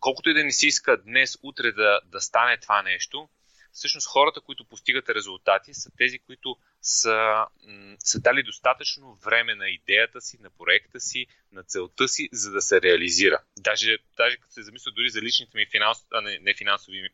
колкото 0.00 0.30
и 0.30 0.34
да 0.34 0.44
не 0.44 0.52
си 0.52 0.66
иска 0.66 1.02
днес, 1.02 1.38
утре 1.42 1.72
да, 1.72 2.00
да 2.04 2.20
стане 2.20 2.60
това 2.60 2.82
нещо, 2.82 3.28
всъщност 3.74 4.06
хората, 4.06 4.40
които 4.40 4.64
постигат 4.64 5.08
резултати, 5.08 5.74
са 5.74 5.90
тези, 5.98 6.18
които 6.18 6.56
са, 6.82 7.46
са 7.98 8.20
дали 8.20 8.42
достатъчно 8.42 9.14
време 9.14 9.54
на 9.54 9.68
идеята 9.68 10.20
си, 10.20 10.38
на 10.40 10.50
проекта 10.50 11.00
си, 11.00 11.26
на 11.52 11.62
целта 11.62 12.08
си, 12.08 12.28
за 12.32 12.50
да 12.50 12.62
се 12.62 12.82
реализира. 12.82 13.42
Даже, 13.58 13.98
даже 14.16 14.36
като 14.36 14.52
се 14.52 14.62
замисля 14.62 14.92
дори 14.92 15.10
за 15.10 15.22
личните 15.22 15.56
ми 15.56 15.66
финансови, 15.66 16.08
а 16.12 16.20
не, 16.20 16.38
не 16.38 16.54
финансови, 16.54 17.08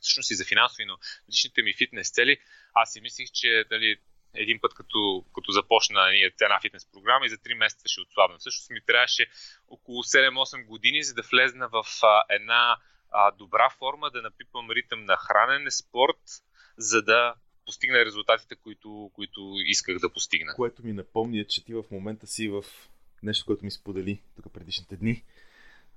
всъщност 0.00 0.30
и 0.30 0.34
за 0.34 0.44
финансови, 0.44 0.84
но 0.84 0.98
личните 1.28 1.62
ми 1.62 1.74
фитнес 1.74 2.10
цели, 2.10 2.38
аз 2.74 2.92
си 2.92 3.00
мислих, 3.00 3.30
че 3.32 3.64
дали, 3.70 3.98
един 4.34 4.60
път 4.60 4.74
като, 4.74 5.24
като 5.34 5.52
започна 5.52 6.10
ние, 6.10 6.32
една 6.40 6.60
фитнес 6.60 6.86
програма 6.92 7.26
и 7.26 7.28
за 7.28 7.36
3 7.36 7.54
месеца 7.54 7.88
ще 7.88 8.00
отслабна. 8.00 8.38
Всъщност 8.38 8.70
ми 8.70 8.80
трябваше 8.86 9.26
около 9.68 10.02
7-8 10.02 10.66
години, 10.66 11.02
за 11.02 11.14
да 11.14 11.22
влезна 11.22 11.68
в 11.68 11.84
а, 12.02 12.22
една 12.28 12.76
а, 13.10 13.30
добра 13.30 13.70
форма, 13.78 14.10
да 14.10 14.22
напипам 14.22 14.70
ритъм 14.70 15.04
на 15.04 15.16
хранене, 15.16 15.70
спорт, 15.70 16.20
за 16.78 17.02
да 17.02 17.34
постигна 17.66 18.04
резултатите, 18.04 18.56
които, 18.56 19.10
които 19.14 19.54
исках 19.64 19.98
да 19.98 20.12
постигна. 20.12 20.54
Което 20.54 20.84
ми 20.84 20.92
напомня, 20.92 21.44
че 21.44 21.64
ти 21.64 21.74
в 21.74 21.84
момента 21.90 22.26
си 22.26 22.48
в 22.48 22.64
нещо, 23.22 23.46
което 23.46 23.64
ми 23.64 23.70
сподели 23.70 24.20
тук 24.36 24.52
предишните 24.52 24.96
дни. 24.96 25.24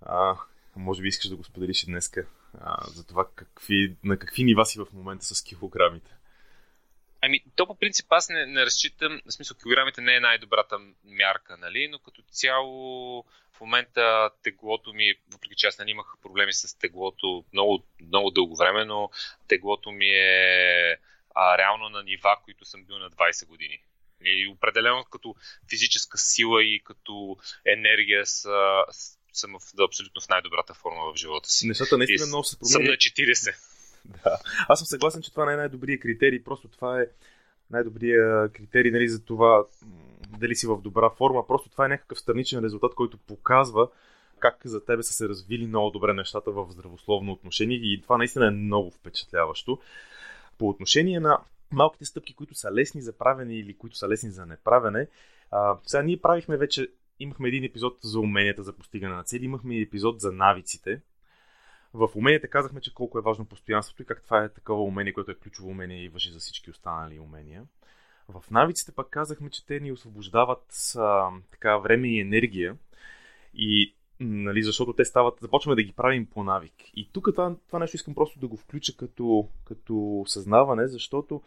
А, 0.01 0.37
може 0.75 1.01
би 1.01 1.07
искаш 1.07 1.29
да 1.29 1.35
го 1.35 1.43
споделиш 1.43 1.83
и 1.83 1.85
днеска. 1.85 2.27
А, 2.61 2.87
за 2.87 3.07
това 3.07 3.27
какви, 3.35 3.95
на 4.03 4.17
какви 4.17 4.43
нива 4.43 4.65
си 4.65 4.79
в 4.79 4.87
момента 4.93 5.25
с 5.25 5.43
килограмите. 5.43 6.17
Ами, 7.25 7.43
то 7.55 7.67
по 7.67 7.75
принцип 7.75 8.05
аз 8.09 8.29
не, 8.29 8.45
не 8.45 8.65
разчитам, 8.65 9.21
в 9.25 9.33
смисъл 9.33 9.57
килограмите 9.57 10.01
не 10.01 10.15
е 10.15 10.19
най-добрата 10.19 10.79
мярка, 11.03 11.57
нали, 11.57 11.87
но 11.87 11.99
като 11.99 12.21
цяло 12.31 13.23
в 13.51 13.61
момента 13.61 14.29
теглото 14.43 14.93
ми, 14.93 15.13
въпреки 15.31 15.55
че 15.55 15.67
аз 15.67 15.79
не 15.79 15.91
имах 15.91 16.15
проблеми 16.21 16.53
с 16.53 16.79
теглото 16.79 17.45
много, 17.53 17.85
много 18.01 18.31
дълго 18.31 18.55
време, 18.55 18.85
но 18.85 19.09
теглото 19.47 19.91
ми 19.91 20.07
е 20.07 20.97
а, 21.35 21.57
реално 21.57 21.89
на 21.89 22.03
нива, 22.03 22.37
които 22.43 22.65
съм 22.65 22.83
бил 22.85 22.97
на 22.97 23.09
20 23.09 23.47
години. 23.47 23.79
И 24.25 24.47
определено 24.47 25.03
като 25.03 25.35
физическа 25.69 26.17
сила 26.17 26.63
и 26.63 26.81
като 26.83 27.37
енергия 27.65 28.25
са, 28.25 28.83
съм 29.33 29.51
в, 29.59 29.75
да, 29.75 29.83
абсолютно 29.83 30.21
в 30.21 30.29
най-добрата 30.29 30.73
форма 30.73 31.13
в 31.13 31.17
живота 31.17 31.49
си. 31.49 31.67
Нещата 31.67 31.97
наистина 31.97 32.27
много 32.27 32.43
се 32.43 32.59
променят. 32.59 32.71
Съм 32.71 32.83
на 32.83 32.97
40. 32.97 33.55
Да. 34.23 34.37
Аз 34.67 34.79
съм 34.79 34.85
съгласен, 34.85 35.21
че 35.21 35.31
това 35.31 35.45
не 35.45 35.53
е 35.53 35.57
най-добрият 35.57 36.01
критерий. 36.01 36.43
Просто 36.43 36.67
това 36.67 37.01
е 37.01 37.05
най-добрият 37.71 38.53
критерий 38.53 38.91
нали, 38.91 39.09
за 39.09 39.25
това 39.25 39.63
дали 40.39 40.55
си 40.55 40.67
в 40.67 40.81
добра 40.81 41.09
форма. 41.09 41.47
Просто 41.47 41.69
това 41.69 41.85
е 41.85 41.89
някакъв 41.89 42.19
страничен 42.19 42.63
резултат, 42.63 42.95
който 42.95 43.17
показва 43.17 43.89
как 44.39 44.61
за 44.65 44.85
тебе 44.85 45.03
са 45.03 45.13
се 45.13 45.29
развили 45.29 45.67
много 45.67 45.91
добре 45.91 46.13
нещата 46.13 46.51
в 46.51 46.67
здравословно 46.69 47.31
отношение 47.31 47.77
и 47.77 48.01
това 48.01 48.17
наистина 48.17 48.47
е 48.47 48.51
много 48.51 48.91
впечатляващо. 48.91 49.79
По 50.57 50.69
отношение 50.69 51.19
на 51.19 51.39
малките 51.71 52.05
стъпки, 52.05 52.35
които 52.35 52.55
са 52.55 52.71
лесни 52.71 53.01
за 53.01 53.13
правене 53.17 53.55
или 53.55 53.77
които 53.77 53.97
са 53.97 54.09
лесни 54.09 54.29
за 54.29 54.45
неправене, 54.45 55.07
а, 55.51 55.77
сега 55.85 56.03
ние 56.03 56.21
правихме 56.21 56.57
вече, 56.57 56.87
имахме 57.19 57.47
един 57.47 57.63
епизод 57.63 57.97
за 58.01 58.19
уменията 58.19 58.63
за 58.63 58.73
постигане 58.73 59.15
на 59.15 59.23
цели, 59.23 59.45
имахме 59.45 59.79
епизод 59.79 60.19
за 60.19 60.31
навиците, 60.31 61.01
в 61.93 62.09
уменията 62.15 62.47
казахме, 62.47 62.81
че 62.81 62.93
колко 62.93 63.17
е 63.17 63.21
важно 63.21 63.45
постоянството 63.45 64.01
и 64.01 64.05
как 64.05 64.23
това 64.23 64.43
е 64.43 64.49
такова 64.49 64.83
умение, 64.83 65.13
което 65.13 65.31
е 65.31 65.35
ключово 65.35 65.69
умение 65.69 66.03
и 66.03 66.09
въжи 66.09 66.31
за 66.31 66.39
всички 66.39 66.71
останали 66.71 67.19
умения. 67.19 67.63
В 68.29 68.43
навиците 68.51 68.91
пък 68.91 69.09
казахме, 69.09 69.49
че 69.49 69.65
те 69.65 69.79
ни 69.79 69.91
освобождават 69.91 70.93
а, 70.97 71.29
така 71.51 71.77
време 71.77 72.07
и 72.07 72.19
енергия. 72.19 72.77
И 73.53 73.95
нали, 74.19 74.63
защото 74.63 74.93
те 74.93 75.05
стават, 75.05 75.39
започваме 75.41 75.75
да 75.75 75.83
ги 75.83 75.93
правим 75.93 76.25
по 76.25 76.43
навик. 76.43 76.73
И 76.95 77.09
тук 77.13 77.29
това, 77.31 77.55
това 77.67 77.79
нещо 77.79 77.95
искам 77.95 78.15
просто 78.15 78.39
да 78.39 78.47
го 78.47 78.57
включа 78.57 78.97
като, 78.97 79.47
като 79.65 80.23
съзнаване, 80.27 80.87
защото 80.87 81.41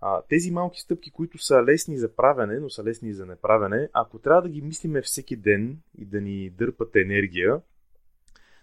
а, 0.00 0.22
тези 0.28 0.50
малки 0.50 0.80
стъпки, 0.80 1.10
които 1.10 1.38
са 1.38 1.64
лесни 1.64 1.98
за 1.98 2.16
правене, 2.16 2.58
но 2.58 2.70
са 2.70 2.84
лесни 2.84 3.12
за 3.12 3.26
неправене, 3.26 3.88
ако 3.92 4.18
трябва 4.18 4.42
да 4.42 4.48
ги 4.48 4.62
мислиме 4.62 5.02
всеки 5.02 5.36
ден 5.36 5.78
и 5.98 6.04
да 6.04 6.20
ни 6.20 6.50
дърпат 6.50 6.96
енергия, 6.96 7.60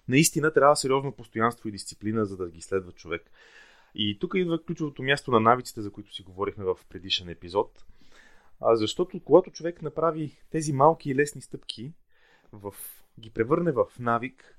наистина 0.08 0.54
трябва 0.54 0.76
сериозно 0.76 1.12
постоянство 1.12 1.70
и 1.70 1.72
дисциплина, 1.72 2.26
за 2.26 2.38
да 2.38 2.50
ги 2.50 2.62
следва 2.62 2.92
човек. 2.92 3.32
И 3.96 4.20
тук 4.20 4.32
идва 4.36 4.64
ключовото 4.64 5.04
място 5.04 5.32
на 5.32 5.40
навиците, 5.40 5.82
за 5.82 5.92
които 5.92 6.14
си 6.14 6.24
говорихме 6.24 6.66
в 6.66 6.78
предишен 6.90 7.30
епизод. 7.30 7.86
А, 8.62 8.76
защото 8.76 9.20
когато 9.20 9.52
човек 9.52 9.82
направи 9.82 10.38
тези 10.50 10.74
малки 10.74 11.10
и 11.10 11.16
лесни 11.16 11.42
стъпки, 11.42 11.94
в, 12.52 12.74
ги 13.20 13.30
превърне 13.30 13.72
в 13.72 13.86
навик, 14.00 14.58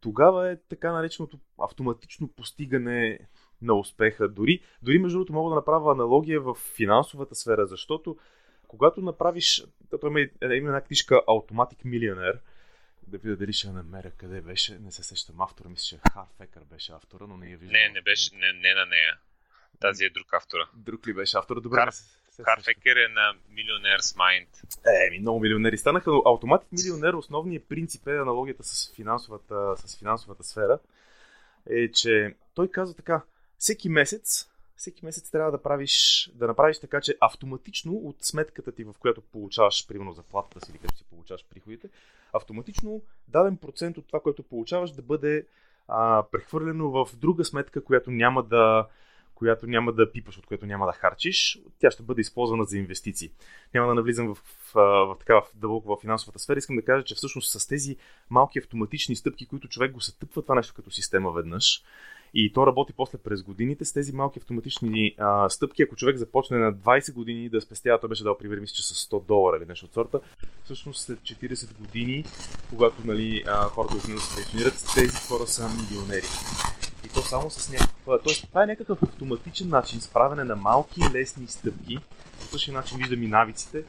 тогава 0.00 0.50
е 0.50 0.56
така 0.56 0.92
нареченото 0.92 1.38
автоматично 1.58 2.28
постигане 2.28 3.18
на 3.62 3.74
успеха. 3.74 4.28
Дори, 4.28 4.62
дори 4.82 4.98
между 4.98 5.18
другото 5.18 5.32
мога 5.32 5.50
да 5.50 5.54
направя 5.54 5.92
аналогия 5.92 6.40
в 6.40 6.54
финансовата 6.54 7.34
сфера, 7.34 7.66
защото 7.66 8.16
когато 8.68 9.00
направиш, 9.00 9.64
има 10.02 10.20
една 10.50 10.80
книжка 10.80 11.22
Automatic 11.28 11.84
Millionaire, 11.84 12.38
да 13.10 13.18
видя 13.18 13.36
дали 13.36 13.52
ще 13.52 13.66
я 13.66 13.72
намеря 13.72 14.10
къде 14.10 14.40
беше. 14.40 14.78
Не 14.78 14.92
се 14.92 15.02
сещам 15.02 15.40
автора. 15.40 15.68
Мисля, 15.68 15.84
че 15.84 16.00
Харфекър 16.12 16.62
беше 16.70 16.92
автора, 16.92 17.26
но 17.26 17.36
не 17.36 17.50
я 17.50 17.58
виждам. 17.58 17.72
Не, 17.72 17.88
не 17.88 18.00
беше, 18.00 18.34
не, 18.34 18.52
не 18.52 18.74
на 18.74 18.86
нея. 18.86 19.18
Тази 19.80 20.04
е 20.04 20.10
друг 20.10 20.32
автора. 20.32 20.68
Друг 20.74 21.06
ли 21.06 21.14
беше 21.14 21.36
автора? 21.36 21.60
Добре. 21.60 21.76
Хар... 21.76 21.92
Харфекер 22.44 22.96
е 22.96 23.08
на 23.08 23.34
Millionaire's 23.52 24.16
Mind. 24.16 24.48
Е, 24.86 25.10
ми 25.10 25.18
много 25.18 25.40
милионери 25.40 25.78
станаха, 25.78 26.10
но 26.10 26.22
Автоматик 26.26 26.72
милионер, 26.72 27.14
основният 27.14 27.68
принцип 27.68 28.06
е 28.06 28.18
аналогията 28.18 28.64
с 28.64 28.92
финансовата, 28.94 29.74
с 29.76 29.98
финансовата 29.98 30.44
сфера, 30.44 30.78
е, 31.70 31.92
че 31.92 32.34
той 32.54 32.70
казва 32.70 32.96
така, 32.96 33.22
всеки 33.58 33.88
месец 33.88 34.48
всеки 34.80 35.04
месец 35.04 35.30
трябва 35.30 35.50
да 35.50 35.62
правиш, 35.62 36.30
да 36.34 36.46
направиш 36.46 36.78
така, 36.80 37.00
че 37.00 37.16
автоматично 37.20 37.92
от 37.92 38.16
сметката 38.20 38.72
ти, 38.72 38.84
в 38.84 38.94
която 38.98 39.20
получаваш, 39.20 39.86
примерно 39.88 40.12
заплатата 40.12 40.66
си 40.66 40.72
или 40.72 40.78
където 40.78 40.98
си 40.98 41.04
получаваш 41.04 41.46
приходите, 41.50 41.88
автоматично 42.32 43.02
даден 43.28 43.56
процент 43.56 43.98
от 43.98 44.06
това, 44.06 44.20
което 44.20 44.42
получаваш, 44.42 44.90
да 44.90 45.02
бъде 45.02 45.46
а, 45.88 46.24
прехвърлено 46.32 46.90
в 46.90 47.16
друга 47.16 47.44
сметка, 47.44 47.84
която 47.84 48.10
няма 48.10 48.42
да 48.42 48.88
която 49.34 49.66
няма 49.66 49.92
да 49.92 50.12
пипаш, 50.12 50.38
от 50.38 50.46
която 50.46 50.66
няма 50.66 50.86
да 50.86 50.92
харчиш, 50.92 51.60
тя 51.78 51.90
ще 51.90 52.02
бъде 52.02 52.20
използвана 52.20 52.64
за 52.64 52.78
инвестиции. 52.78 53.30
Няма 53.74 53.88
да 53.88 53.94
навлизам 53.94 54.34
в, 54.34 54.34
в, 54.34 54.72
в, 54.74 55.06
в, 55.06 55.16
така, 55.18 55.34
в 55.34 55.44
дълбоко 55.54 55.88
в 55.88 56.00
финансовата 56.00 56.38
сфера. 56.38 56.58
Искам 56.58 56.76
да 56.76 56.84
кажа, 56.84 57.04
че 57.04 57.14
всъщност 57.14 57.60
с 57.60 57.66
тези 57.66 57.96
малки 58.30 58.58
автоматични 58.58 59.16
стъпки, 59.16 59.46
които 59.46 59.68
човек 59.68 59.92
го 59.92 60.00
сътъпва 60.00 60.42
това 60.42 60.54
нещо 60.54 60.74
като 60.74 60.90
система 60.90 61.32
веднъж, 61.32 61.82
и 62.34 62.52
то 62.52 62.66
работи 62.66 62.92
после 62.96 63.18
през 63.18 63.42
годините 63.42 63.84
с 63.84 63.92
тези 63.92 64.12
малки 64.12 64.38
автоматични 64.38 65.14
а, 65.18 65.48
стъпки. 65.48 65.82
Ако 65.82 65.96
човек 65.96 66.16
започне 66.16 66.58
на 66.58 66.74
20 66.74 67.12
години 67.12 67.48
да 67.48 67.60
спестява, 67.60 68.00
той 68.00 68.08
беше 68.08 68.24
дал 68.24 68.38
пример, 68.38 68.58
мисля, 68.58 68.74
че 68.74 68.82
с 68.82 69.08
100 69.10 69.26
долара 69.26 69.56
или 69.56 69.66
нещо 69.66 69.86
от 69.86 69.92
сорта. 69.92 70.20
Всъщност 70.64 71.00
след 71.00 71.18
40 71.18 71.78
години, 71.78 72.24
когато 72.70 73.06
нали, 73.06 73.44
а, 73.46 73.64
хората 73.64 73.96
отидат 73.96 74.16
да 74.16 74.22
се 74.22 74.36
пенсионират, 74.36 74.84
тези 74.94 75.16
хора 75.28 75.46
са 75.46 75.68
милионери. 75.68 76.26
И 77.06 77.08
то 77.08 77.20
само 77.20 77.50
с 77.50 77.72
някаква... 77.72 78.18
Тоест, 78.18 78.48
това 78.48 78.62
е 78.62 78.66
някакъв 78.66 79.02
автоматичен 79.02 79.68
начин, 79.68 80.00
справяне 80.00 80.44
на 80.44 80.56
малки, 80.56 81.00
лесни 81.14 81.46
стъпки. 81.46 81.98
По 82.40 82.46
същия 82.46 82.74
начин 82.74 82.98
виждам 82.98 83.22
и 83.22 83.28
навиците, 83.28 83.84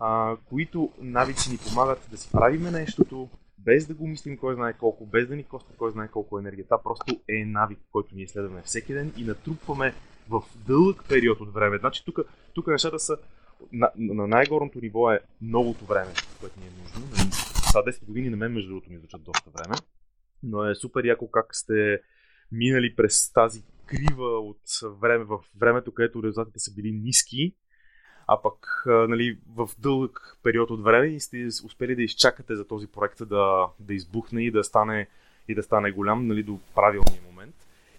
а, 0.00 0.36
които 0.48 0.90
навици 1.00 1.50
ни 1.50 1.58
помагат 1.58 2.08
да 2.10 2.16
си 2.16 2.28
правиме 2.32 2.70
нещото, 2.70 3.28
без 3.64 3.86
да 3.86 3.94
го 3.94 4.06
мислим 4.06 4.36
кой 4.36 4.54
знае 4.54 4.72
колко, 4.72 5.06
без 5.06 5.28
да 5.28 5.36
ни 5.36 5.44
коства 5.44 5.74
кой 5.76 5.90
знае 5.90 6.08
колко 6.08 6.38
енергия. 6.38 6.64
Това 6.64 6.82
просто 6.82 7.20
е 7.28 7.44
навик, 7.44 7.78
който 7.92 8.14
ние 8.14 8.28
следваме 8.28 8.62
всеки 8.62 8.94
ден 8.94 9.12
и 9.16 9.24
натрупваме 9.24 9.94
в 10.28 10.42
дълъг 10.66 11.04
период 11.08 11.40
от 11.40 11.54
време. 11.54 11.78
Значи 11.78 12.04
тук, 12.04 12.18
тук 12.54 12.66
нещата 12.66 12.98
са 12.98 13.16
на, 13.72 13.90
на 13.96 14.26
най-горното 14.26 14.80
ниво 14.82 15.12
е 15.12 15.20
многото 15.42 15.84
време, 15.84 16.12
което 16.40 16.60
ни 16.60 16.66
е 16.66 16.70
нужно. 16.70 17.06
За 17.72 17.78
10 17.78 18.04
години 18.04 18.30
на 18.30 18.36
мен, 18.36 18.52
между 18.52 18.68
другото, 18.68 18.90
ми 18.90 18.98
звучат 18.98 19.22
доста 19.22 19.50
време. 19.50 19.74
Но 20.42 20.64
е 20.64 20.74
супер 20.74 21.04
яко 21.04 21.30
как 21.30 21.56
сте 21.56 22.00
минали 22.52 22.96
през 22.96 23.32
тази 23.32 23.62
крива 23.86 24.38
от 24.38 24.62
време 25.00 25.24
в 25.24 25.38
времето, 25.56 25.94
където 25.94 26.22
резултатите 26.22 26.58
са 26.58 26.74
били 26.74 26.92
ниски 26.92 27.54
а 28.26 28.42
пък 28.42 28.82
нали, 28.86 29.38
в 29.54 29.70
дълъг 29.78 30.36
период 30.42 30.70
от 30.70 30.82
време 30.82 31.06
и 31.06 31.20
сте 31.20 31.48
успели 31.64 31.96
да 31.96 32.02
изчакате 32.02 32.56
за 32.56 32.66
този 32.66 32.86
проект 32.86 33.18
да, 33.28 33.66
да 33.78 33.94
избухне 33.94 34.42
и 34.42 34.50
да 34.50 34.64
стане, 34.64 35.08
и 35.48 35.54
да 35.54 35.62
стане 35.62 35.90
голям 35.90 36.26
нали, 36.26 36.42
до 36.42 36.58
правилния 36.74 37.22
момент. 37.26 37.54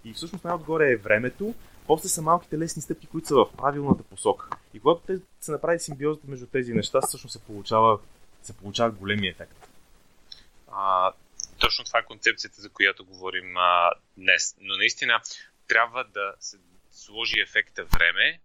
И 0.05 0.13
всъщност 0.13 0.43
най-отгоре 0.43 0.91
е 0.91 0.97
времето, 0.97 1.53
после 1.87 2.09
са 2.09 2.21
малките 2.21 2.57
лесни 2.57 2.81
стъпки, 2.81 3.07
които 3.07 3.27
са 3.27 3.35
в 3.35 3.49
правилната 3.57 4.03
посока. 4.03 4.49
И 4.73 4.79
когато 4.79 5.01
те 5.01 5.17
се 5.41 5.51
направи 5.51 5.79
симбиозата 5.79 6.27
между 6.27 6.47
тези 6.47 6.73
неща, 6.73 7.01
всъщност 7.01 7.33
се 7.33 7.43
получава, 7.43 7.99
се 8.43 8.57
получава 8.57 8.91
големия 8.91 9.31
ефект. 9.31 9.67
А, 10.71 11.11
точно 11.59 11.85
това 11.85 11.99
е 11.99 12.05
концепцията, 12.05 12.61
за 12.61 12.69
която 12.69 13.05
говорим 13.05 13.57
а, 13.57 13.91
днес. 14.17 14.55
Но 14.61 14.77
наистина 14.77 15.21
трябва 15.67 16.03
да 16.03 16.33
се 16.39 16.57
сложи 16.91 17.39
ефекта 17.39 17.85
време, 17.85 18.39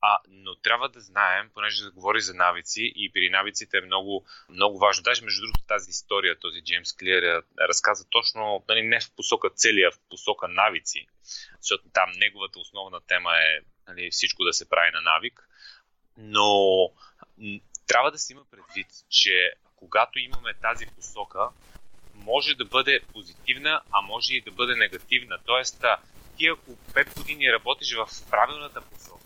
а, 0.00 0.18
но 0.28 0.54
трябва 0.56 0.88
да 0.88 1.00
знаем, 1.00 1.50
понеже 1.54 1.84
да 1.84 1.90
говори 1.90 2.20
за 2.20 2.34
навици 2.34 2.92
и 2.96 3.12
при 3.12 3.30
навиците 3.30 3.78
е 3.78 3.80
много, 3.80 4.26
много 4.48 4.78
важно. 4.78 5.02
Даже 5.02 5.24
между 5.24 5.40
другото 5.40 5.64
тази 5.66 5.90
история, 5.90 6.38
този 6.38 6.62
Джеймс 6.62 6.92
Клиер 6.92 7.22
е, 7.22 7.42
разказа 7.60 8.04
точно 8.10 8.64
нали, 8.68 8.82
не 8.82 9.00
в 9.00 9.10
посока 9.16 9.50
цели, 9.50 9.82
а 9.82 9.90
в 9.90 9.98
посока 10.10 10.48
навици. 10.48 11.06
Защото 11.60 11.84
там 11.92 12.10
неговата 12.16 12.58
основна 12.58 13.00
тема 13.00 13.30
е 13.36 13.60
нали, 13.88 14.10
всичко 14.10 14.44
да 14.44 14.52
се 14.52 14.68
прави 14.68 14.90
на 14.94 15.00
навик. 15.00 15.48
Но 16.16 16.50
трябва 17.86 18.10
да 18.10 18.18
се 18.18 18.32
има 18.32 18.44
предвид, 18.50 18.86
че 19.10 19.52
когато 19.76 20.18
имаме 20.18 20.54
тази 20.62 20.86
посока, 20.86 21.48
може 22.14 22.54
да 22.54 22.64
бъде 22.64 23.00
позитивна, 23.12 23.80
а 23.90 24.00
може 24.00 24.34
и 24.34 24.40
да 24.40 24.50
бъде 24.50 24.74
негативна. 24.74 25.38
Тоест, 25.46 25.84
ти 26.36 26.46
ако 26.46 26.70
5 26.70 27.16
години 27.16 27.52
работиш 27.52 27.94
в 27.94 28.30
правилната 28.30 28.80
посока, 28.80 29.17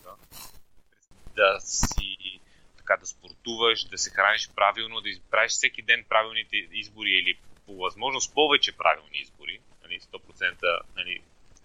да 1.35 1.59
си 1.61 2.39
така 2.77 2.97
да 2.97 3.05
спортуваш, 3.05 3.83
да 3.83 3.97
се 3.97 4.09
храниш 4.09 4.49
правилно, 4.55 5.01
да 5.01 5.09
правиш 5.31 5.51
всеки 5.51 5.81
ден 5.81 6.05
правилните 6.09 6.57
избори 6.71 7.09
или 7.09 7.37
по 7.65 7.77
възможност 7.77 8.33
повече 8.33 8.77
правилни 8.77 9.17
избори, 9.17 9.59
нали, 9.83 9.99
100% 9.99 10.79
нали, 10.95 11.21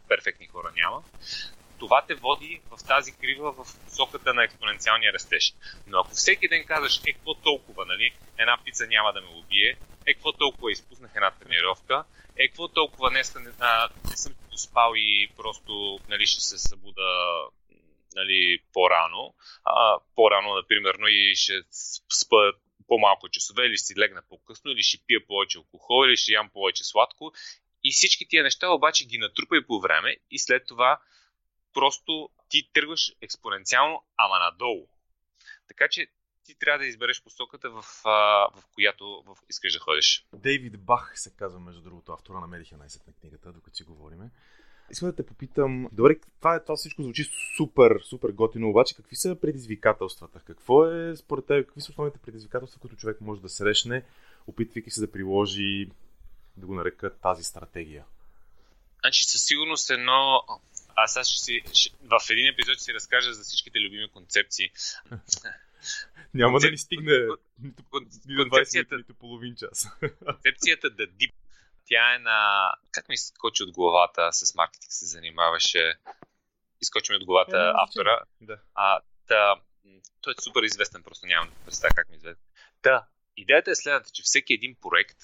перфектни 0.08 0.46
хора 0.46 0.72
няма, 0.76 1.02
това 1.78 2.02
те 2.06 2.14
води 2.14 2.60
в 2.70 2.84
тази 2.86 3.12
крива 3.12 3.52
в 3.52 3.66
посоката 3.84 4.34
на 4.34 4.44
експоненциалния 4.44 5.12
растеж. 5.12 5.54
Но 5.86 5.98
ако 5.98 6.10
всеки 6.10 6.48
ден 6.48 6.64
казваш, 6.64 7.00
е, 7.06 7.12
какво 7.12 7.34
толкова, 7.34 7.86
нали, 7.86 8.12
една 8.38 8.58
пица 8.64 8.86
няма 8.86 9.12
да 9.12 9.20
ме 9.20 9.28
убие, 9.28 9.76
е, 10.06 10.14
какво 10.14 10.32
толкова 10.32 10.72
изпуснах 10.72 11.10
една 11.14 11.30
тренировка, 11.30 12.04
е, 12.36 12.48
какво 12.48 12.68
толкова 12.68 13.10
днес 13.10 13.34
не, 13.34 13.50
не 14.10 14.16
съм 14.16 14.32
спал 14.56 14.92
и 14.96 15.28
просто 15.36 16.00
нали, 16.08 16.26
ще 16.26 16.40
се 16.40 16.58
събуда 16.58 17.44
нали, 18.14 18.58
по-рано. 18.72 19.34
А, 19.64 19.98
по-рано, 20.14 20.54
например, 20.54 20.94
и 21.08 21.34
ще 21.36 21.62
спа 22.22 22.52
по-малко 22.86 23.28
часове, 23.28 23.66
или 23.66 23.76
ще 23.76 23.86
си 23.86 23.94
легна 23.98 24.22
по-късно, 24.28 24.70
или 24.70 24.82
ще 24.82 24.98
пия 25.06 25.26
повече 25.26 25.58
алкохол, 25.58 26.06
или 26.06 26.16
ще 26.16 26.32
ям 26.32 26.50
повече 26.50 26.84
сладко. 26.84 27.32
И 27.84 27.92
всички 27.92 28.28
тия 28.28 28.42
неща 28.42 28.70
обаче 28.70 29.06
ги 29.06 29.18
натрупай 29.18 29.66
по 29.66 29.80
време 29.80 30.16
и 30.30 30.38
след 30.38 30.66
това 30.66 31.00
просто 31.72 32.30
ти 32.48 32.70
тръгваш 32.72 33.12
експоненциално, 33.20 34.04
ама 34.16 34.38
надолу. 34.38 34.88
Така 35.68 35.88
че 35.88 36.06
ти 36.44 36.58
трябва 36.58 36.78
да 36.78 36.86
избереш 36.86 37.22
посоката, 37.22 37.70
в, 37.70 37.82
в 38.54 38.62
която 38.74 39.22
в, 39.26 39.36
искаш 39.50 39.72
да 39.72 39.78
ходиш. 39.78 40.26
Дейвид 40.32 40.80
Бах 40.80 41.12
се 41.14 41.36
казва, 41.36 41.60
между 41.60 41.82
другото, 41.82 42.12
автора 42.12 42.40
на 42.40 42.46
Медиха 42.46 42.76
най 42.76 42.88
на 43.06 43.12
книгата, 43.12 43.52
докато 43.52 43.76
си 43.76 43.82
говориме. 43.82 44.30
Искам 44.90 45.10
да 45.10 45.16
те 45.16 45.26
попитам, 45.26 45.88
добре, 45.92 46.16
това, 46.38 46.62
това 46.62 46.76
всичко 46.76 47.02
звучи 47.02 47.30
супер, 47.56 48.00
супер 48.04 48.28
готино, 48.28 48.70
обаче 48.70 48.96
какви 48.96 49.16
са 49.16 49.36
предизвикателствата? 49.40 50.40
Какво 50.46 50.86
е 50.86 51.16
според 51.16 51.46
теб, 51.46 51.66
какви 51.66 51.80
са 51.80 51.90
основните 51.92 52.18
предизвикателства, 52.18 52.80
които 52.80 52.96
човек 52.96 53.20
може 53.20 53.40
да 53.40 53.48
срещне, 53.48 54.04
опитвайки 54.46 54.90
се 54.90 55.00
да 55.00 55.12
приложи, 55.12 55.90
да 56.56 56.66
го 56.66 56.74
нарека, 56.74 57.14
тази 57.22 57.44
стратегия? 57.44 58.04
Значи 59.00 59.24
със 59.24 59.44
сигурност 59.44 59.90
едно... 59.90 60.42
Аз 60.96 61.12
сега 61.12 61.24
ще 61.24 61.38
си... 61.38 61.62
Ще... 61.72 61.90
В 62.02 62.30
един 62.30 62.46
епизод 62.46 62.74
ще 62.74 62.84
си 62.84 62.94
разкажа 62.94 63.34
за 63.34 63.42
всичките 63.42 63.80
любими 63.80 64.08
концепции. 64.08 64.70
Няма 66.34 66.52
Концеп... 66.52 66.68
да 66.68 66.72
ни 66.72 66.78
стигне 66.78 67.12
нито, 67.62 67.82
нито 68.26 68.42
20 68.42 68.96
нито 68.96 69.14
половин 69.14 69.54
час. 69.56 69.88
Концепцията 70.24 70.90
да 70.90 71.06
дип 71.06 71.34
тя 71.88 72.14
е 72.14 72.18
на... 72.18 72.72
Как 72.90 73.08
ми 73.08 73.14
изкочи 73.14 73.62
от 73.62 73.72
главата, 73.72 74.32
с 74.32 74.54
маркетинг 74.54 74.92
се 74.92 75.06
занимаваше. 75.06 75.98
Изкочи 76.80 77.12
ми 77.12 77.16
от 77.16 77.24
главата 77.24 77.56
е, 77.56 77.82
автора. 77.82 78.20
Да. 78.40 78.58
А, 78.74 79.00
та, 79.26 79.54
той 80.20 80.34
е 80.38 80.42
супер 80.42 80.62
известен, 80.62 81.02
просто 81.02 81.26
нямам 81.26 81.52
представа 81.64 81.94
как 81.94 82.08
ми 82.08 82.14
е 82.14 82.16
известен. 82.16 82.44
Та, 82.82 83.06
идеята 83.36 83.70
е 83.70 83.74
следната, 83.74 84.10
че 84.10 84.22
всеки 84.22 84.52
един 84.54 84.76
проект, 84.80 85.18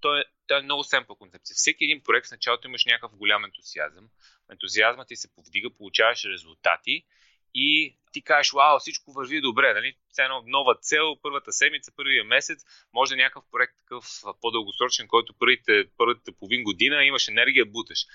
той 0.00 0.20
е, 0.20 0.24
той 0.46 0.58
е 0.58 0.62
много 0.62 0.84
семпл 0.84 1.12
концепция. 1.12 1.54
Всеки 1.54 1.84
един 1.84 2.02
проект 2.02 2.28
в 2.28 2.30
началото 2.30 2.68
имаш 2.68 2.84
някакъв 2.84 3.16
голям 3.16 3.44
ентусиазъм. 3.44 4.08
Ентусиазмът 4.50 5.08
ти 5.08 5.16
се 5.16 5.34
повдига, 5.34 5.70
получаваш 5.70 6.24
резултати 6.24 7.04
и 7.54 7.96
ти 8.12 8.22
кажеш, 8.22 8.52
вау, 8.52 8.78
всичко 8.78 9.12
върви 9.12 9.40
добре, 9.40 9.74
нали? 9.74 9.96
Все 10.08 10.22
едно 10.22 10.42
нова 10.46 10.74
цел, 10.74 11.16
първата 11.22 11.52
седмица, 11.52 11.92
първия 11.96 12.24
месец, 12.24 12.64
може 12.92 13.16
някакъв 13.16 13.44
проект 13.52 13.78
такъв 13.78 14.04
по-дългосрочен, 14.40 15.08
който 15.08 15.34
първите, 15.38 15.84
първата 15.96 16.32
половин 16.32 16.62
година 16.62 17.04
имаш 17.04 17.28
енергия, 17.28 17.66
буташ. 17.66 18.06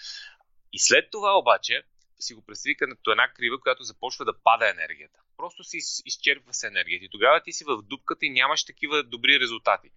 И 0.73 0.79
след 0.79 1.11
това 1.11 1.37
обаче 1.37 1.83
си 2.19 2.33
го 2.33 2.41
представи 2.41 2.75
като 2.75 3.11
една 3.11 3.33
крива, 3.33 3.59
която 3.59 3.83
започва 3.83 4.25
да 4.25 4.39
пада 4.43 4.69
енергията. 4.69 5.19
Просто 5.37 5.63
си 5.63 5.77
изчерпва 6.05 6.53
се 6.53 6.67
енергията. 6.67 7.05
И 7.05 7.09
тогава 7.09 7.41
ти 7.41 7.51
си 7.51 7.63
в 7.63 7.81
дупката 7.81 8.25
и 8.25 8.29
нямаш 8.29 8.65
такива 8.65 9.03
добри 9.03 9.39
резултати. 9.39 9.89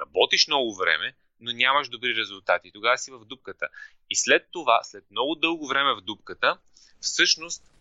Работиш 0.00 0.46
много 0.46 0.76
време, 0.76 1.14
но 1.40 1.52
нямаш 1.52 1.88
добри 1.88 2.16
резултати. 2.16 2.70
Тогава 2.72 2.98
си 2.98 3.10
в 3.10 3.24
дупката. 3.24 3.68
И 4.10 4.16
след 4.16 4.48
това, 4.50 4.80
след 4.82 5.10
много 5.10 5.34
дълго 5.34 5.68
време 5.68 5.94
в 5.94 6.00
дупката, 6.00 6.58
всъщност 7.00 7.73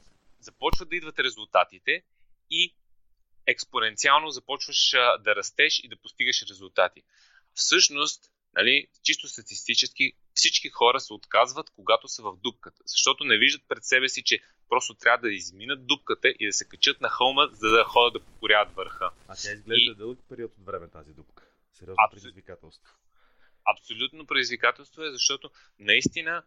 започват 0.44 0.90
да 0.90 0.96
идват 0.96 1.20
резултатите 1.20 2.04
и 2.50 2.76
експоненциално 3.48 4.30
започваш 4.30 4.92
да 5.20 5.36
растеш 5.36 5.80
и 5.84 5.88
да 5.88 5.96
постигаш 5.96 6.46
резултати. 6.50 7.04
Всъщност, 7.54 8.32
нали, 8.54 8.88
чисто 9.04 9.28
статистически, 9.28 10.14
всички 10.34 10.70
хора 10.70 11.00
се 11.00 11.14
отказват, 11.14 11.70
когато 11.70 12.08
са 12.08 12.24
в 12.24 12.38
дупката, 12.38 12.82
защото 12.86 13.24
не 13.24 13.38
виждат 13.38 13.68
пред 13.68 13.86
себе 13.86 14.10
си, 14.10 14.24
че 14.24 14.40
просто 14.70 14.94
трябва 14.94 15.28
да 15.28 15.34
изминат 15.34 15.88
дупката 15.88 16.30
и 16.40 16.46
да 16.46 16.54
се 16.54 16.68
качат 16.68 17.02
на 17.02 17.10
хълма, 17.10 17.48
за 17.52 17.70
да 17.70 17.84
ходят 17.84 18.14
да 18.14 18.26
покоряват 18.26 18.76
върха. 18.76 19.12
А 19.28 19.36
тя 19.36 19.52
изглежда 19.52 19.92
и... 19.92 19.96
дълъг 19.96 20.20
период 20.30 20.52
от 20.58 20.66
време 20.66 20.88
тази 20.88 21.14
дупка. 21.14 21.44
Сериозно 21.74 21.96
Абсол... 22.08 22.22
предизвикателство. 22.22 22.94
Абсолютно 23.66 24.26
предизвикателство 24.26 25.04
е, 25.04 25.12
защото 25.12 25.52
наистина 25.80 26.44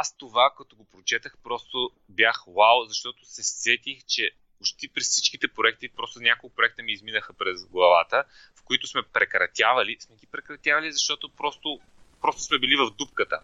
аз 0.00 0.16
това, 0.16 0.54
като 0.56 0.76
го 0.76 0.84
прочетах, 0.84 1.36
просто 1.42 1.90
бях 2.08 2.44
вау, 2.46 2.84
защото 2.84 3.24
се 3.24 3.42
сетих, 3.42 4.04
че 4.06 4.30
почти 4.58 4.88
през 4.88 5.08
всичките 5.08 5.48
проекти, 5.48 5.88
просто 5.88 6.20
няколко 6.20 6.56
проекта 6.56 6.82
ми 6.82 6.92
изминаха 6.92 7.32
през 7.32 7.66
главата, 7.66 8.24
в 8.56 8.62
които 8.64 8.86
сме 8.86 9.02
прекратявали. 9.02 9.96
Сме 10.00 10.16
ги 10.16 10.26
прекратявали, 10.26 10.92
защото 10.92 11.28
просто, 11.28 11.80
просто 12.20 12.42
сме 12.42 12.58
били 12.58 12.76
в 12.76 12.90
дупката. 12.90 13.40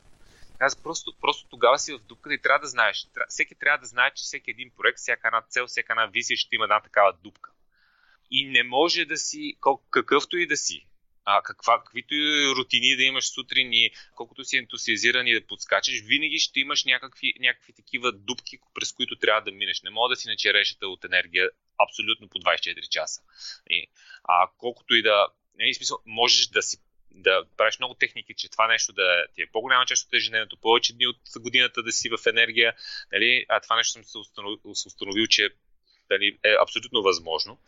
Аз 0.60 0.76
просто, 0.76 1.12
просто 1.20 1.48
тогава 1.48 1.78
си 1.78 1.92
в 1.92 1.98
дупката 1.98 2.34
и 2.34 2.42
трябва 2.42 2.60
да 2.60 2.66
знаеш. 2.66 3.06
Всеки 3.28 3.54
трябва 3.54 3.78
да 3.78 3.86
знае, 3.86 4.10
че 4.14 4.22
всеки 4.22 4.50
един 4.50 4.70
проект, 4.76 4.98
всяка 4.98 5.28
една 5.28 5.42
цел, 5.42 5.66
всяка 5.66 5.92
една 5.92 6.06
визия 6.06 6.36
ще 6.36 6.56
има 6.56 6.64
една 6.64 6.80
такава 6.80 7.12
дупка. 7.12 7.50
И 8.30 8.48
не 8.48 8.62
може 8.62 9.04
да 9.04 9.16
си, 9.16 9.56
какъвто 9.90 10.36
и 10.36 10.46
да 10.46 10.56
си, 10.56 10.87
а, 11.30 11.42
каква, 11.42 11.78
каквито 11.78 12.14
и 12.14 12.54
рутини 12.56 12.96
да 12.96 13.02
имаш 13.02 13.32
сутрин 13.34 13.72
и 13.72 13.90
колкото 14.14 14.44
си 14.44 14.56
ентусиазиран 14.56 15.26
и 15.26 15.34
да 15.34 15.46
подскачаш, 15.46 16.00
винаги 16.00 16.38
ще 16.38 16.60
имаш 16.60 16.84
някакви, 16.84 17.34
някакви 17.40 17.72
такива 17.72 18.12
дупки, 18.12 18.58
през 18.74 18.92
които 18.92 19.16
трябва 19.16 19.42
да 19.42 19.52
минеш. 19.52 19.82
Не 19.82 19.90
мога 19.90 20.08
да 20.08 20.16
си 20.16 20.28
начерешата 20.28 20.88
от 20.88 21.04
енергия 21.04 21.50
абсолютно 21.78 22.28
по 22.28 22.38
24 22.38 22.88
часа. 22.88 23.22
И, 23.70 23.86
а 24.24 24.48
колкото 24.58 24.94
и 24.94 25.02
да. 25.02 25.26
Не, 25.54 25.74
смисъл, 25.74 25.98
можеш 26.06 26.46
да 26.46 26.62
си 26.62 26.76
да 27.10 27.44
правиш 27.56 27.78
много 27.78 27.94
техники, 27.94 28.34
че 28.36 28.50
това 28.50 28.68
нещо 28.68 28.92
да 28.92 29.26
ти 29.34 29.42
е 29.42 29.50
по-голяма 29.52 29.86
част 29.86 30.06
от 30.06 30.14
ежедневието, 30.14 30.56
повече 30.56 30.92
дни 30.92 31.06
от 31.06 31.20
годината 31.38 31.82
да 31.82 31.92
си 31.92 32.08
в 32.08 32.26
енергия, 32.26 32.74
нали? 33.12 33.46
а 33.48 33.60
това 33.60 33.76
нещо 33.76 33.92
съм 33.92 34.04
се 34.04 34.18
установил, 34.18 34.60
установил 34.64 35.26
че 35.26 35.50
нали, 36.10 36.38
е 36.44 36.54
абсолютно 36.60 37.02
възможно 37.02 37.58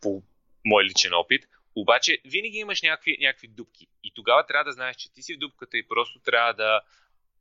по 0.00 0.22
мой 0.64 0.84
личен 0.84 1.14
опит, 1.14 1.46
обаче 1.76 2.18
винаги 2.24 2.58
имаш 2.58 2.82
някакви, 2.82 3.16
някакви 3.20 3.48
дупки. 3.48 3.86
И 4.04 4.12
тогава 4.14 4.46
трябва 4.46 4.64
да 4.64 4.72
знаеш, 4.72 4.96
че 4.96 5.12
ти 5.12 5.22
си 5.22 5.34
в 5.34 5.38
дупката 5.38 5.78
и 5.78 5.88
просто 5.88 6.18
трябва 6.18 6.54
да, 6.54 6.80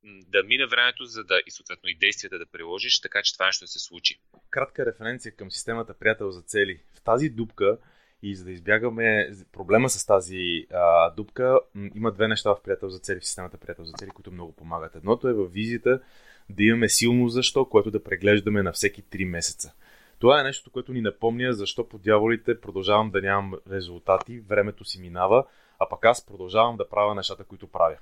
да 0.04 0.43
мине 0.43 0.65
времето, 0.65 1.06
за 1.06 1.24
да 1.24 1.41
и 1.48 1.52
съответно 1.52 1.89
и 1.89 1.95
действията 1.95 2.39
да 2.39 2.45
приложиш, 2.45 3.00
така 3.02 3.21
че 3.24 3.34
това 3.34 3.45
нещо 3.45 3.63
да 3.63 3.67
се 3.67 3.80
случи. 3.80 4.19
Кратка 4.50 4.86
референция 4.86 5.36
към 5.36 5.52
системата 5.52 5.93
Приятел 5.93 6.32
за 6.32 6.41
цели. 6.41 6.80
В 6.93 7.02
тази 7.02 7.30
дупка 7.30 7.78
и 8.21 8.36
за 8.36 8.45
да 8.45 8.52
избягаме 8.52 9.30
проблема 9.52 9.89
с 9.89 10.06
тази 10.06 10.67
а, 10.74 11.10
дупка, 11.10 11.60
има 11.95 12.12
две 12.12 12.28
неща 12.28 12.50
в 12.50 12.63
Приятел 12.63 12.89
за 12.89 13.00
цели, 13.00 13.19
в 13.19 13.26
системата 13.26 13.58
Приятел 13.58 13.86
за 13.86 13.93
цели, 13.93 14.10
които 14.10 14.32
много 14.32 14.56
помагат. 14.56 14.95
Едното 14.95 15.28
е 15.28 15.34
в 15.34 15.48
визията 15.48 16.02
да 16.50 16.63
имаме 16.63 16.89
силно 16.89 17.30
защо, 17.30 17.65
което 17.65 17.91
да 17.91 18.04
преглеждаме 18.04 18.63
на 18.63 18.71
всеки 18.71 19.04
3 19.04 19.26
месеца. 19.26 19.74
Това 20.19 20.39
е 20.39 20.43
нещо, 20.43 20.71
което 20.71 20.93
ни 20.93 21.01
напомня 21.01 21.54
защо 21.54 21.89
по 21.89 21.97
дяволите 21.97 22.62
продължавам 22.62 23.12
да 23.12 23.21
нямам 23.21 23.54
резултати, 23.71 24.39
времето 24.39 24.86
си 24.86 25.01
минава, 25.01 25.45
а 25.80 25.89
пък 25.89 26.06
аз 26.06 26.25
продължавам 26.25 26.78
да 26.78 26.89
правя 26.89 27.15
нещата, 27.15 27.43
които 27.43 27.67
правя. 27.67 27.97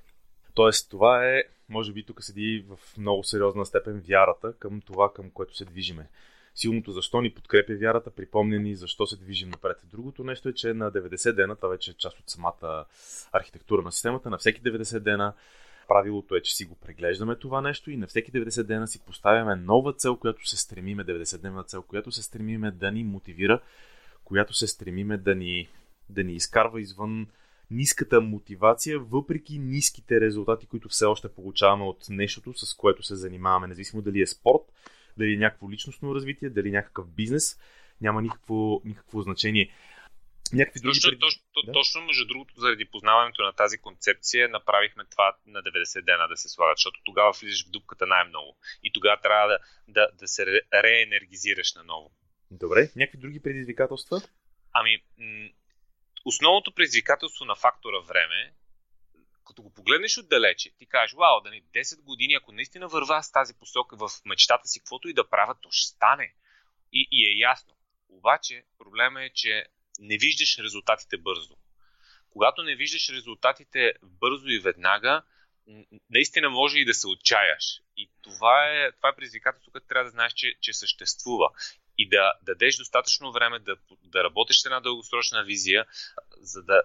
Тоест, 0.54 0.90
това 0.90 1.28
е, 1.28 1.44
може 1.70 1.94
би 1.94 2.06
тук 2.06 2.24
седи 2.24 2.66
в 2.70 2.98
много 2.98 3.24
сериозна 3.24 3.66
степен 3.66 4.04
вярата 4.10 4.54
към 4.60 4.82
това, 4.82 5.14
към 5.14 5.30
което 5.30 5.58
се 5.58 5.66
движиме. 5.66 6.10
Силното 6.56 6.92
защо 6.92 7.22
ни 7.22 7.34
подкрепя 7.34 7.74
вярата, 7.76 8.12
припомня 8.12 8.60
ни 8.60 8.76
защо 8.76 9.08
се 9.08 9.18
движим 9.18 9.50
напред. 9.50 9.78
Другото 9.84 10.24
нещо 10.24 10.50
е, 10.50 10.54
че 10.54 10.74
на 10.74 10.92
90 10.92 11.32
дена, 11.32 11.56
това 11.56 11.70
вече 11.70 11.92
е 11.92 11.94
част 11.94 12.20
от 12.20 12.30
самата 12.30 12.86
архитектура 13.32 13.82
на 13.82 13.92
системата, 13.92 14.30
на 14.30 14.38
всеки 14.38 14.62
90 14.62 15.00
дена 15.00 15.34
правилото 15.88 16.36
е, 16.36 16.42
че 16.42 16.56
си 16.56 16.66
го 16.66 16.76
преглеждаме 16.76 17.36
това 17.36 17.62
нещо 17.62 17.92
и 17.92 17.98
на 17.98 18.08
всеки 18.08 18.32
90 18.32 18.64
дена 18.64 18.88
си 18.88 19.00
поставяме 19.06 19.56
нова 19.56 19.94
цел, 19.94 20.18
която 20.18 20.48
се 20.48 20.58
стремиме, 20.58 21.06
90-дневна 21.06 21.66
цел, 21.66 21.84
която 21.84 22.12
се 22.12 22.24
стремиме 22.24 22.72
да 22.72 22.92
ни 22.92 23.04
мотивира, 23.04 23.62
която 24.24 24.54
се 24.54 24.68
стремиме 24.68 25.18
да 25.18 25.36
ни, 25.36 25.68
да 26.10 26.24
ни 26.24 26.34
изкарва 26.34 26.82
извън 26.82 27.28
ниската 27.72 28.22
мотивация, 28.22 29.00
въпреки 29.00 29.60
ниските 29.60 30.22
резултати, 30.22 30.68
които 30.68 30.90
все 30.90 31.06
още 31.06 31.30
получаваме 31.30 31.84
от 31.84 32.06
нещото, 32.10 32.54
с 32.54 32.74
което 32.74 33.04
се 33.04 33.16
занимаваме, 33.16 33.68
независимо 33.68 34.02
дали 34.02 34.22
е 34.22 34.28
спорт, 34.28 34.62
дали 35.18 35.34
е 35.34 35.38
някакво 35.38 35.72
личностно 35.72 36.16
развитие, 36.16 36.50
дали 36.50 36.70
е 36.70 36.72
някакъв 36.72 37.08
бизнес, 37.10 37.60
няма 38.02 38.22
никакво, 38.22 38.82
никакво 38.86 39.22
значение 39.22 39.70
някакви 40.54 40.80
други... 40.80 41.00
Точно, 41.00 41.20
точно, 41.20 41.42
да? 41.66 41.72
точно, 41.72 42.02
между 42.02 42.26
другото, 42.26 42.54
заради 42.58 42.86
познаването 42.86 43.42
на 43.42 43.54
тази 43.54 43.78
концепция, 43.78 44.50
направихме 44.50 45.06
това 45.06 45.36
на 45.46 45.64
90 45.64 46.06
дена 46.06 46.28
да 46.28 46.38
се 46.38 46.50
слагат, 46.50 46.78
защото 46.78 47.00
тогава 47.06 47.32
влизаш 47.32 47.68
в 47.68 47.70
дупката 47.70 48.08
най-много. 48.08 48.58
И 48.84 48.94
тогава 48.94 49.22
трябва 49.22 49.48
да, 49.48 49.60
да, 49.88 50.08
да 50.14 50.28
се 50.28 50.46
реенергизираш 50.74 51.74
наново. 51.74 52.12
Добре, 52.52 52.90
някакви 52.96 53.18
други 53.18 53.42
предизвикателства? 53.42 54.22
Ами, 54.74 54.98
м- 55.18 55.50
основното 56.26 56.74
предизвикателство 56.74 57.46
на 57.46 57.56
фактора 57.56 58.00
време, 58.00 58.54
като 59.48 59.62
го 59.62 59.74
погледнеш 59.74 60.18
отдалече, 60.18 60.72
ти 60.78 60.86
кажеш, 60.86 61.14
вау, 61.14 61.42
да 61.42 61.50
не 61.50 61.62
10 61.62 62.04
години, 62.04 62.34
ако 62.34 62.52
наистина 62.52 62.88
върва 62.88 63.24
с 63.24 63.32
тази 63.32 63.54
посока 63.54 63.96
в 63.96 64.10
мечтата 64.26 64.68
си, 64.68 64.80
каквото 64.80 65.08
и 65.08 65.14
да 65.14 65.30
правя, 65.30 65.56
то 65.62 65.70
ще 65.72 65.96
стане. 65.96 66.34
И, 66.94 67.08
и 67.12 67.28
е 67.28 67.40
ясно. 67.40 67.74
Обаче, 68.10 68.64
проблема 68.78 69.24
е, 69.24 69.30
че 69.30 69.66
не 70.00 70.18
виждаш 70.18 70.58
резултатите 70.60 71.18
бързо. 71.18 71.56
Когато 72.30 72.64
не 72.64 72.76
виждаш 72.76 73.10
резултатите 73.10 73.94
бързо 74.04 74.48
и 74.48 74.60
веднага, 74.60 75.24
наистина 76.10 76.50
може 76.50 76.80
и 76.80 76.86
да 76.86 76.94
се 76.94 77.08
отчаяш. 77.08 77.82
И 77.98 78.10
това 78.22 78.70
е, 78.70 78.92
това 78.92 79.10
е 79.10 79.16
предизвикателство, 79.16 79.72
което 79.72 79.88
трябва 79.88 80.04
да 80.04 80.12
знаеш, 80.12 80.34
че, 80.34 80.54
че 80.62 80.74
съществува. 80.74 81.50
И 81.98 82.10
да 82.10 82.34
дадеш 82.42 82.78
достатъчно 82.78 83.32
време 83.32 83.60
да, 83.60 83.78
да 84.04 84.24
работиш 84.24 84.62
с 84.62 84.66
една 84.66 84.80
дългосрочна 84.80 85.44
визия, 85.44 85.86
за 86.38 86.64
да 86.64 86.82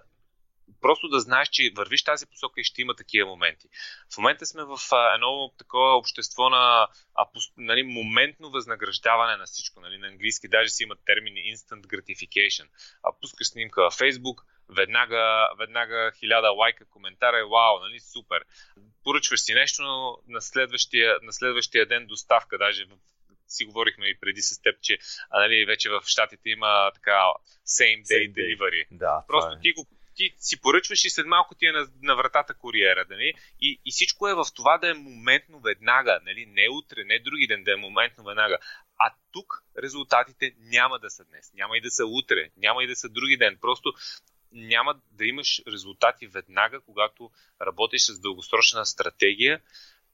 просто 0.81 1.07
да 1.07 1.19
знаеш, 1.19 1.49
че 1.49 1.71
вървиш 1.75 2.03
тази 2.03 2.25
посока 2.25 2.61
и 2.61 2.63
ще 2.63 2.81
има 2.81 2.95
такива 2.95 3.29
моменти. 3.29 3.67
В 4.13 4.17
момента 4.17 4.45
сме 4.45 4.63
в 4.63 4.77
а, 4.91 5.13
едно 5.13 5.51
такова 5.57 5.97
общество 5.97 6.49
на 6.49 6.87
а, 7.15 7.25
нали, 7.57 7.83
моментно 7.83 8.49
възнаграждаване 8.49 9.37
на 9.37 9.45
всичко. 9.45 9.81
Нали, 9.81 9.97
на 9.97 10.07
английски 10.07 10.47
даже 10.47 10.69
си 10.69 10.83
имат 10.83 10.99
термини 11.05 11.39
instant 11.39 11.81
gratification. 11.81 12.67
А, 13.03 13.11
пускаш 13.21 13.47
снимка 13.47 13.81
във 13.81 13.93
Facebook, 13.93 14.43
веднага, 14.69 15.49
веднага 15.59 16.11
хиляда 16.19 16.51
лайка, 16.51 16.85
коментара 16.85 17.39
е 17.39 17.43
вау, 17.43 17.79
нали, 17.79 17.99
супер. 17.99 18.45
Поръчваш 19.03 19.41
си 19.41 19.53
нещо, 19.53 19.83
но 19.83 20.17
на 20.27 20.41
следващия, 20.41 21.19
на 21.21 21.33
следващия 21.33 21.85
ден 21.85 22.07
доставка, 22.07 22.57
даже 22.57 22.85
си 23.47 23.65
говорихме 23.65 24.05
и 24.07 24.19
преди 24.19 24.41
с 24.41 24.61
теб, 24.61 24.81
че 24.81 24.97
а, 25.29 25.39
нали, 25.39 25.65
вече 25.65 25.89
в 25.89 26.01
Штатите 26.05 26.49
има 26.49 26.91
така 26.93 27.11
same 27.67 28.03
day, 28.03 28.03
same 28.03 28.33
day. 28.33 28.57
delivery. 28.57 28.87
Да, 28.91 29.23
Просто 29.27 29.53
е. 29.53 29.59
ти 29.61 29.73
го 29.73 29.87
ти 30.19 30.33
си 30.37 30.61
поръчваш 30.61 31.05
и 31.05 31.09
след 31.09 31.25
малко 31.25 31.55
ти 31.55 31.65
е 31.65 31.71
на, 31.71 31.87
на 32.01 32.15
вратата 32.15 32.53
куриера. 32.53 33.05
Нали? 33.09 33.33
И, 33.61 33.81
и 33.85 33.91
всичко 33.91 34.27
е 34.27 34.33
в 34.33 34.45
това 34.55 34.77
да 34.77 34.89
е 34.89 34.93
моментно 34.93 35.59
веднага. 35.59 36.19
Нали? 36.25 36.45
Не 36.45 36.69
утре, 36.69 37.03
не 37.05 37.19
други 37.19 37.47
ден, 37.47 37.63
да 37.63 37.73
е 37.73 37.75
моментно 37.75 38.23
веднага. 38.23 38.57
А 38.99 39.13
тук 39.31 39.63
резултатите 39.83 40.53
няма 40.59 40.99
да 40.99 41.09
са 41.09 41.25
днес, 41.25 41.53
няма 41.53 41.77
и 41.77 41.81
да 41.81 41.91
са 41.91 42.05
утре, 42.05 42.49
няма 42.57 42.83
и 42.83 42.87
да 42.87 42.95
са 42.95 43.09
други 43.09 43.37
ден. 43.37 43.57
Просто 43.61 43.93
няма 44.51 44.95
да 45.11 45.25
имаш 45.25 45.61
резултати 45.67 46.27
веднага, 46.27 46.81
когато 46.81 47.31
работиш 47.61 48.01
с 48.01 48.19
дългосрочна 48.19 48.85
стратегия 48.85 49.61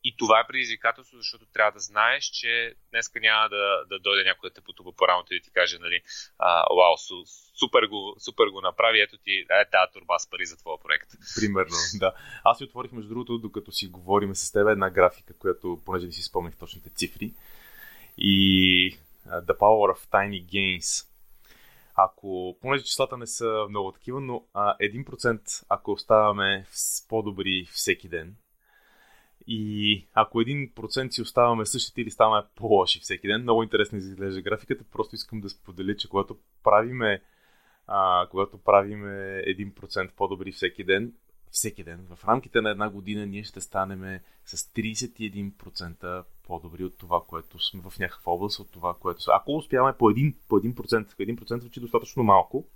и 0.05 0.15
това 0.17 0.39
е 0.39 0.47
предизвикателство, 0.47 1.17
защото 1.17 1.45
трябва 1.45 1.71
да 1.71 1.79
знаеш, 1.79 2.25
че 2.25 2.75
днеска 2.91 3.19
няма 3.19 3.49
да, 3.49 3.85
да 3.89 3.99
дойде 3.99 4.23
някой 4.23 4.49
да 4.49 4.53
те 4.53 4.61
потупа 4.61 4.91
по 4.91 5.07
рамото 5.07 5.33
и 5.33 5.39
да 5.39 5.43
ти 5.43 5.51
каже, 5.51 5.77
нали, 5.79 6.01
а, 6.39 6.63
вау, 6.75 6.97
су, 6.97 7.15
супер 7.59 7.87
го, 7.87 8.15
супер 8.19 8.45
го 8.47 8.61
направи, 8.61 9.01
ето 9.01 9.17
ти 9.17 9.31
е 9.49 9.69
тази 9.71 9.93
турба 9.93 10.19
с 10.19 10.29
пари 10.29 10.45
за 10.45 10.57
твоя 10.57 10.79
проект. 10.79 11.09
Примерно, 11.35 11.75
да. 11.99 12.13
Аз 12.43 12.57
си 12.57 12.63
отворих, 12.63 12.91
между 12.91 13.09
другото, 13.09 13.37
докато 13.37 13.71
си 13.71 13.87
говорим 13.87 14.35
с 14.35 14.51
теб 14.51 14.67
една 14.67 14.89
графика, 14.89 15.33
която, 15.37 15.79
понеже 15.85 16.05
не 16.05 16.11
си 16.11 16.23
спомних 16.23 16.57
точните 16.57 16.89
цифри. 16.89 17.33
И 18.17 18.97
uh, 19.27 19.45
The 19.45 19.57
Power 19.57 19.95
of 19.95 20.11
Tiny 20.11 20.45
Gains. 20.45 21.07
Ако, 21.95 22.57
понеже 22.61 22.83
числата 22.83 23.17
не 23.17 23.27
са 23.27 23.65
много 23.69 23.91
такива, 23.91 24.21
но 24.21 24.45
а, 24.53 24.77
1% 24.77 25.65
ако 25.69 25.91
оставаме 25.91 26.65
по-добри 27.09 27.67
всеки 27.71 28.09
ден, 28.09 28.35
и 29.47 30.05
ако 30.13 30.41
един 30.41 30.71
процент 30.75 31.13
си 31.13 31.21
оставаме 31.21 31.65
същите 31.65 32.01
или 32.01 32.11
ставаме 32.11 32.47
по-лоши 32.55 32.99
всеки 32.99 33.27
ден, 33.27 33.41
много 33.41 33.63
интересно 33.63 33.97
изглежда 33.97 34.41
графиката. 34.41 34.83
Просто 34.91 35.15
искам 35.15 35.41
да 35.41 35.49
споделя, 35.49 35.95
че 35.95 36.09
когато 36.09 36.37
правиме, 36.63 37.21
а, 37.87 38.27
когато 38.31 38.57
правиме 38.57 39.43
1% 39.47 40.11
по-добри 40.15 40.51
всеки 40.51 40.83
ден, 40.83 41.13
всеки 41.51 41.83
ден, 41.83 42.07
в 42.15 42.27
рамките 42.27 42.61
на 42.61 42.69
една 42.69 42.89
година 42.89 43.25
ние 43.25 43.43
ще 43.43 43.61
станем 43.61 44.19
с 44.45 44.57
31% 44.57 46.23
по-добри 46.43 46.83
от 46.83 46.97
това, 46.97 47.21
което 47.27 47.59
сме 47.59 47.81
в 47.89 47.99
някаква 47.99 48.31
област, 48.31 48.59
от 48.59 48.71
това, 48.71 48.93
което 48.99 49.21
са. 49.21 49.31
Ако 49.33 49.55
успяваме 49.55 49.97
по 49.97 50.05
1%, 50.05 50.35
по 50.49 50.59
1%, 50.59 51.05
1% 51.05 51.59
звучи 51.59 51.79
достатъчно 51.79 52.23
малко, 52.23 52.67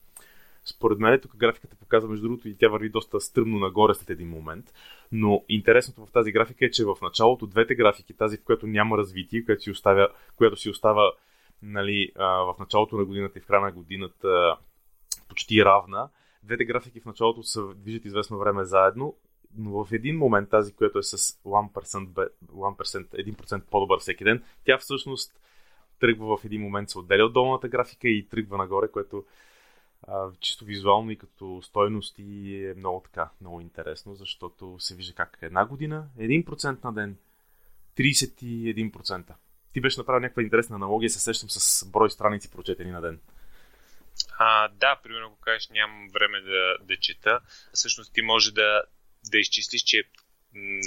според 0.65 0.99
мен 0.99 1.19
тук 1.21 1.35
графиката 1.35 1.75
показва, 1.75 2.09
между 2.09 2.27
другото, 2.27 2.47
и 2.47 2.57
тя 2.57 2.67
върви 2.67 2.89
доста 2.89 3.19
стръмно 3.19 3.59
нагоре 3.59 3.93
след 3.93 4.09
един 4.09 4.29
момент. 4.29 4.73
Но 5.11 5.43
интересното 5.49 6.05
в 6.05 6.11
тази 6.11 6.31
графика 6.31 6.65
е, 6.65 6.71
че 6.71 6.85
в 6.85 6.97
началото 7.01 7.47
двете 7.47 7.75
графики, 7.75 8.13
тази 8.13 8.37
в 8.37 8.43
която 8.43 8.67
няма 8.67 8.97
развитие, 8.97 9.45
която 9.45 9.63
си, 9.63 9.71
оставя, 9.71 10.09
която 10.35 10.55
си 10.55 10.69
остава 10.69 11.11
нали, 11.61 12.11
в 12.17 12.55
началото 12.59 12.97
на 12.97 13.05
годината 13.05 13.39
и 13.39 13.41
в 13.41 13.45
края 13.45 13.61
на 13.61 13.71
годината 13.71 14.57
почти 15.29 15.65
равна, 15.65 16.09
двете 16.43 16.65
графики 16.65 16.99
в 16.99 17.05
началото 17.05 17.43
се 17.43 17.61
движат 17.75 18.05
известно 18.05 18.37
време 18.37 18.65
заедно 18.65 19.15
но 19.57 19.83
в 19.83 19.91
един 19.91 20.17
момент 20.17 20.49
тази, 20.49 20.73
която 20.73 20.99
е 20.99 21.03
с 21.03 21.17
1%, 21.17 22.29
1%, 22.53 23.07
1% 23.35 23.61
по-добър 23.71 23.99
всеки 23.99 24.23
ден, 24.23 24.43
тя 24.65 24.77
всъщност 24.77 25.39
тръгва 25.99 26.37
в 26.37 26.45
един 26.45 26.61
момент, 26.61 26.89
се 26.89 26.99
отделя 26.99 27.25
от 27.25 27.33
долната 27.33 27.67
графика 27.67 28.07
и 28.07 28.27
тръгва 28.27 28.57
нагоре, 28.57 28.91
което 28.91 29.23
чисто 30.39 30.65
визуално 30.65 31.11
и 31.11 31.17
като 31.17 31.61
стойности 31.61 32.55
е 32.65 32.73
много 32.77 33.01
така, 33.05 33.29
много 33.41 33.61
интересно, 33.61 34.15
защото 34.15 34.75
се 34.79 34.95
вижда 34.95 35.13
как 35.13 35.37
една 35.41 35.65
година, 35.65 36.07
1% 36.17 36.83
на 36.83 36.93
ден, 36.93 37.17
31%. 37.97 39.33
Ти 39.73 39.81
беше 39.81 39.99
направил 39.99 40.21
някаква 40.21 40.41
интересна 40.41 40.75
аналогия, 40.75 41.09
се 41.09 41.19
сещам 41.19 41.49
с 41.49 41.85
брой 41.91 42.09
страници 42.09 42.51
прочетени 42.51 42.91
на 42.91 43.01
ден. 43.01 43.19
А, 44.37 44.67
да, 44.67 44.99
примерно, 45.03 45.27
ако 45.27 45.39
кажеш 45.39 45.69
нямам 45.69 46.07
време 46.13 46.41
да, 46.41 46.77
да 46.81 46.97
чета, 46.97 47.39
всъщност 47.73 48.13
ти 48.13 48.21
може 48.21 48.53
да, 48.53 48.83
да 49.31 49.37
изчислиш, 49.37 49.81
че 49.81 50.03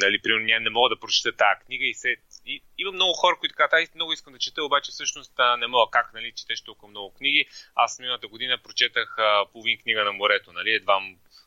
нали, 0.00 0.22
примерно, 0.22 0.64
не 0.64 0.70
мога 0.70 0.88
да 0.88 1.00
прочета 1.00 1.36
тази 1.36 1.64
книга 1.66 1.84
и, 1.84 1.94
се, 1.94 2.16
и 2.46 2.62
има 2.78 2.92
много 2.92 3.12
хора, 3.12 3.36
които 3.40 3.54
казват, 3.54 3.72
аз 3.72 3.94
много 3.94 4.12
искам 4.12 4.32
да 4.32 4.38
чета, 4.38 4.64
обаче 4.64 4.92
всъщност 4.92 5.32
не 5.58 5.66
мога. 5.66 5.90
Как, 5.90 6.12
нали, 6.14 6.32
четеш 6.32 6.60
толкова 6.60 6.88
много 6.88 7.14
книги? 7.14 7.46
Аз 7.74 7.98
миналата 7.98 8.28
година 8.28 8.58
прочетах 8.58 9.14
а, 9.18 9.46
половин 9.52 9.78
книга 9.78 10.04
на 10.04 10.12
морето, 10.12 10.52
нали, 10.52 10.72
едва 10.72 11.00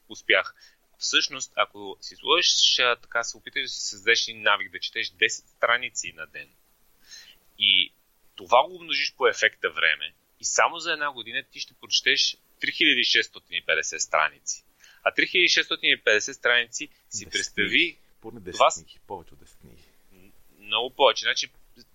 успях. 0.09 0.55
Всъщност, 0.97 1.53
ако 1.55 1.97
си 2.01 2.15
сложиш, 2.15 2.75
така 2.75 3.23
се 3.23 3.37
опиташ 3.37 3.61
да 3.61 3.69
си 3.69 3.81
създадеш 3.81 4.27
навик 4.27 4.71
да 4.71 4.79
четеш 4.79 5.07
10 5.07 5.27
страници 5.29 6.13
на 6.15 6.27
ден 6.27 6.49
и 7.59 7.93
това 8.35 8.63
го 8.67 8.75
умножиш 8.75 9.13
по 9.17 9.27
ефекта 9.27 9.69
време 9.69 10.13
и 10.39 10.45
само 10.45 10.79
за 10.79 10.93
една 10.93 11.11
година 11.11 11.43
ти 11.51 11.59
ще 11.59 11.73
прочетеш 11.73 12.37
3650 12.61 13.97
страници. 13.97 14.63
А 15.03 15.11
3650 15.11 16.31
страници 16.31 16.89
си 17.09 17.25
представи... 17.25 17.97
Поне 18.21 18.39
10 18.39 18.53
това... 18.53 18.69
книги, 18.73 18.99
повече 19.07 19.33
от 19.33 19.39
10 19.39 19.59
книги. 19.59 19.83
Много 20.65 20.89
повече. 20.89 21.25
Значи 21.25 21.51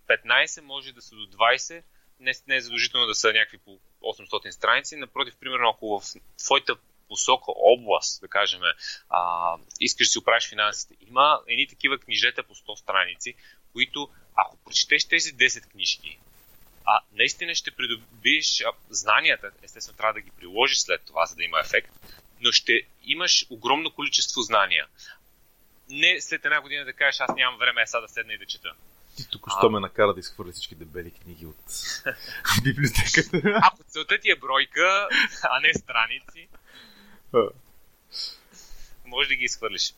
15 0.09 0.61
може 0.61 0.93
да 0.93 1.03
са 1.03 1.15
до 1.15 1.27
20, 1.27 1.83
не, 2.21 2.33
не 2.47 2.57
е 2.57 2.61
задължително 2.61 3.07
да 3.07 3.15
са 3.15 3.33
някакви 3.33 3.59
по 3.59 3.79
800 4.03 4.51
страници. 4.51 4.97
Напротив, 4.97 5.35
примерно, 5.41 5.69
ако 5.69 6.01
в 6.01 6.05
твоята 6.39 6.77
посока, 7.09 7.53
област, 7.57 8.21
да 8.21 8.29
кажем, 8.29 8.61
а, 9.09 9.57
искаш 9.81 10.07
да 10.07 10.11
си 10.11 10.19
оправиш 10.19 10.49
финансите, 10.49 10.95
има 11.09 11.41
едни 11.47 11.69
такива 11.69 11.99
книжета 11.99 12.43
по 12.43 12.55
100 12.55 12.75
страници, 12.75 13.35
които, 13.73 14.09
ако 14.35 14.57
прочетеш 14.57 15.05
тези 15.05 15.35
10 15.35 15.67
книжки, 15.71 16.19
а 16.85 17.01
наистина 17.13 17.55
ще 17.55 17.71
придобиеш 17.71 18.63
знанията, 18.91 19.51
естествено 19.63 19.97
трябва 19.97 20.13
да 20.13 20.21
ги 20.21 20.31
приложиш 20.31 20.79
след 20.79 21.03
това, 21.07 21.27
за 21.27 21.37
да 21.37 21.45
има 21.45 21.61
ефект, 21.61 21.91
но 22.41 22.53
ще 22.53 22.83
имаш 23.05 23.47
огромно 23.51 23.91
количество 23.91 24.41
знания. 24.43 24.87
Не 25.91 26.21
след 26.21 26.45
една 26.45 26.61
година 26.61 26.85
да 26.85 26.93
кажеш, 26.93 27.21
аз 27.21 27.37
нямам 27.37 27.59
време 27.59 27.87
сега 27.87 28.01
да 28.01 28.09
седна 28.09 28.33
и 28.33 28.39
да 28.39 28.47
чета. 28.47 28.73
Ти 29.17 29.31
тук 29.31 29.47
що 29.59 29.71
ме 29.71 29.81
накара 29.81 30.15
да 30.15 30.21
изхвърля 30.21 30.53
всички 30.53 30.75
дебели 30.75 31.11
книги 31.11 31.47
от 31.47 31.57
библиотеката. 32.65 33.61
Ако 33.63 33.85
целта 33.89 34.19
ти 34.19 34.31
е 34.31 34.37
бройка, 34.37 35.09
а 35.43 35.61
не 35.61 35.75
страници, 35.75 36.49
може 39.05 39.29
да 39.29 39.35
ги 39.35 39.45
изхвърлиш. 39.45 39.95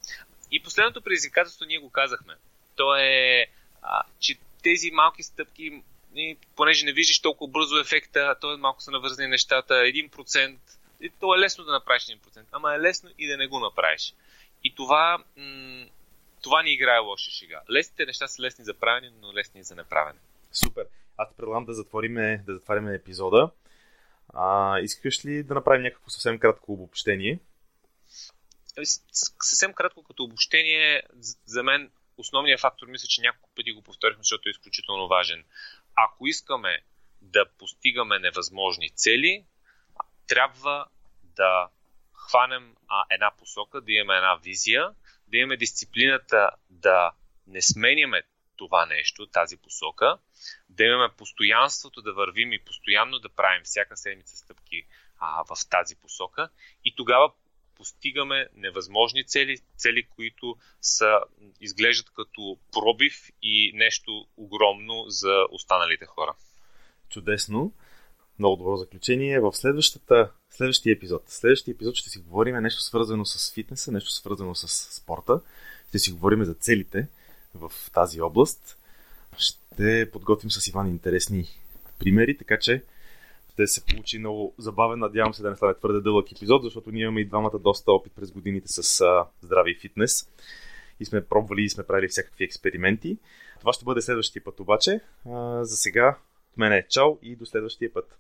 И 0.51 0.63
последното 0.63 1.03
предизвикателство 1.03 1.65
ние 1.65 1.79
го 1.79 1.91
казахме. 1.91 2.35
То 2.77 2.97
е, 2.97 3.47
а, 3.83 4.03
че 4.21 4.39
тези 4.63 4.91
малки 4.91 5.23
стъпки, 5.23 5.83
понеже 6.57 6.87
не 6.87 6.93
виждаш 6.93 7.21
толкова 7.21 7.51
бързо 7.51 7.79
ефекта, 7.79 8.37
то 8.41 8.53
е 8.53 8.57
малко 8.57 8.83
са 8.83 8.91
навързани 8.91 9.29
нещата, 9.29 9.75
1%, 9.75 10.57
и 11.01 11.11
то 11.21 11.35
е 11.35 11.39
лесно 11.39 11.65
да 11.65 11.73
направиш 11.73 12.03
1%, 12.03 12.45
ама 12.53 12.75
е 12.75 12.81
лесно 12.81 13.11
и 13.19 13.27
да 13.27 13.37
не 13.37 13.47
го 13.47 13.61
направиш. 13.61 14.15
И 14.65 14.75
това, 14.75 15.25
м- 15.37 15.87
това 16.43 16.63
ни 16.63 16.73
играе 16.73 16.99
лоша 16.99 17.31
шега. 17.31 17.63
Лесните 17.71 18.07
неща 18.07 18.29
са 18.29 18.43
лесни 18.43 18.65
за 18.65 18.75
правене, 18.75 19.11
но 19.21 19.35
лесни 19.35 19.63
за 19.63 19.75
неправене. 19.75 20.19
Супер. 20.53 20.87
Аз 21.17 21.35
предлагам 21.37 21.65
да 21.65 21.73
затвориме, 21.73 22.43
да 22.47 22.55
затваряме 22.55 22.95
епизода. 22.95 23.51
А, 24.35 24.79
искаш 24.81 25.25
ли 25.25 25.43
да 25.43 25.55
направим 25.55 25.83
някакво 25.83 26.11
съвсем 26.11 26.39
кратко 26.39 26.73
обобщение? 26.73 27.39
Съвсем 29.43 29.73
кратко 29.73 30.03
като 30.03 30.25
обобщение, 30.25 31.03
за 31.47 31.63
мен 31.63 31.91
основният 32.17 32.61
фактор, 32.61 32.87
мисля, 32.87 33.07
че 33.09 33.21
няколко 33.21 33.51
пъти 33.57 33.73
го 33.73 33.83
повторихме, 33.83 34.23
защото 34.23 34.49
е 34.49 34.51
изключително 34.51 35.09
важен. 35.09 35.45
Ако 35.95 36.27
искаме 36.27 36.83
да 37.23 37.47
постигаме 37.59 38.19
невъзможни 38.19 38.91
цели, 38.91 39.45
трябва 40.27 40.87
да 41.23 41.69
хванем 42.33 42.75
а, 42.89 43.05
една 43.11 43.31
посока, 43.39 43.81
да 43.81 43.93
имаме 43.93 44.17
една 44.17 44.35
визия, 44.35 44.91
да 45.29 45.37
имаме 45.37 45.57
дисциплината 45.57 46.51
да 46.71 47.13
не 47.47 47.63
сменяме 47.63 48.23
това 48.57 48.87
нещо, 48.87 49.27
тази 49.27 49.57
посока, 49.57 50.19
да 50.69 50.85
имаме 50.85 51.15
постоянството 51.17 52.03
да 52.03 52.13
вървим 52.13 52.53
и 52.53 52.65
постоянно 52.65 53.19
да 53.19 53.29
правим 53.29 53.63
всяка 53.65 53.97
седмица 53.97 54.37
стъпки 54.37 54.87
а, 55.19 55.45
в 55.45 55.69
тази 55.71 55.97
посока 55.97 56.49
и 56.85 56.95
тогава 56.95 57.33
постигаме 57.77 58.49
невъзможни 58.55 59.27
цели, 59.27 59.59
цели, 59.77 60.07
които 60.07 60.57
са, 60.81 61.21
изглеждат 61.61 62.11
като 62.11 62.59
пробив 62.73 63.31
и 63.43 63.73
нещо 63.75 64.27
огромно 64.37 65.05
за 65.09 65.47
останалите 65.51 66.07
хора. 66.07 66.35
Чудесно. 67.09 67.73
Много 68.39 68.57
добро 68.57 68.77
заключение. 68.77 69.41
В 69.41 69.53
следващата, 69.53 70.31
следващия 70.51 70.93
епизод. 70.93 71.23
Следващия 71.27 71.73
епизод 71.73 71.95
ще 71.95 72.11
си 72.11 72.19
говорим 72.19 72.57
нещо 72.57 72.81
свързано 72.81 73.25
с 73.25 73.53
фитнеса, 73.55 73.93
нещо 73.93 74.13
свързано 74.13 74.55
с 74.55 74.69
спорта. 74.97 75.41
Ще 75.89 75.99
си 75.99 76.13
говорим 76.13 76.45
за 76.45 76.55
целите 76.55 77.09
в 77.55 77.73
тази 77.95 78.21
област. 78.21 78.79
Ще 79.37 80.11
подготвим 80.13 80.51
с 80.51 80.67
Иван 80.67 80.89
интересни 80.89 81.49
примери, 81.99 82.37
така 82.37 82.59
че 82.59 82.83
ще 83.53 83.67
се 83.67 83.85
получи 83.85 84.19
много 84.19 84.55
забавен. 84.59 84.99
Надявам 84.99 85.35
се 85.35 85.43
да 85.43 85.51
не 85.51 85.57
стане 85.57 85.75
твърде 85.75 86.01
дълъг 86.01 86.33
епизод, 86.33 86.63
защото 86.63 86.91
ние 86.91 87.03
имаме 87.03 87.21
и 87.21 87.29
двамата 87.29 87.59
доста 87.61 87.93
опит 87.93 88.13
през 88.17 88.31
годините 88.31 88.69
с 88.69 89.01
а, 89.01 89.27
здраве 89.43 89.71
и 89.71 89.79
фитнес. 89.81 90.29
И 91.01 91.05
сме 91.05 91.25
пробвали 91.25 91.63
и 91.63 91.71
сме 91.71 91.85
правили 91.85 92.09
всякакви 92.09 92.45
експерименти. 92.45 93.19
Това 93.61 93.73
ще 93.73 93.85
бъде 93.85 94.03
следващия 94.03 94.45
път 94.45 94.61
обаче. 94.61 95.01
А, 95.31 95.65
за 95.65 95.77
сега 95.77 96.19
от 96.53 96.59
мен 96.59 96.73
е 96.73 96.89
чао 96.89 97.19
и 97.23 97.37
до 97.37 97.47
следващия 97.47 97.93
път. 97.93 98.19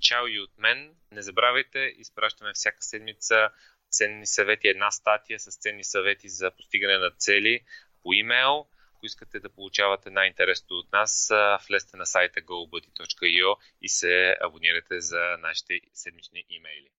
Чао 0.00 0.26
и 0.26 0.40
от 0.40 0.58
мен. 0.58 0.94
Не 1.12 1.22
забравяйте, 1.22 1.78
изпращаме 1.78 2.52
всяка 2.54 2.82
седмица 2.82 3.50
ценни 3.90 4.26
съвети, 4.26 4.68
една 4.68 4.90
статия 4.90 5.40
с 5.40 5.58
ценни 5.58 5.84
съвети 5.84 6.28
за 6.28 6.50
постигане 6.50 6.98
на 6.98 7.10
цели 7.10 7.60
по 8.02 8.12
имейл. 8.12 8.66
Ако 8.96 9.06
искате 9.06 9.40
да 9.40 9.48
получавате 9.50 10.10
най-интересното 10.10 10.74
от 10.74 10.92
нас, 10.92 11.32
влезте 11.68 11.96
на 11.96 12.06
сайта 12.06 12.40
gobuddy.io 12.40 13.56
и 13.82 13.88
се 13.88 14.36
абонирате 14.40 15.00
за 15.00 15.36
нашите 15.40 15.80
седмични 15.94 16.44
имейли. 16.50 16.90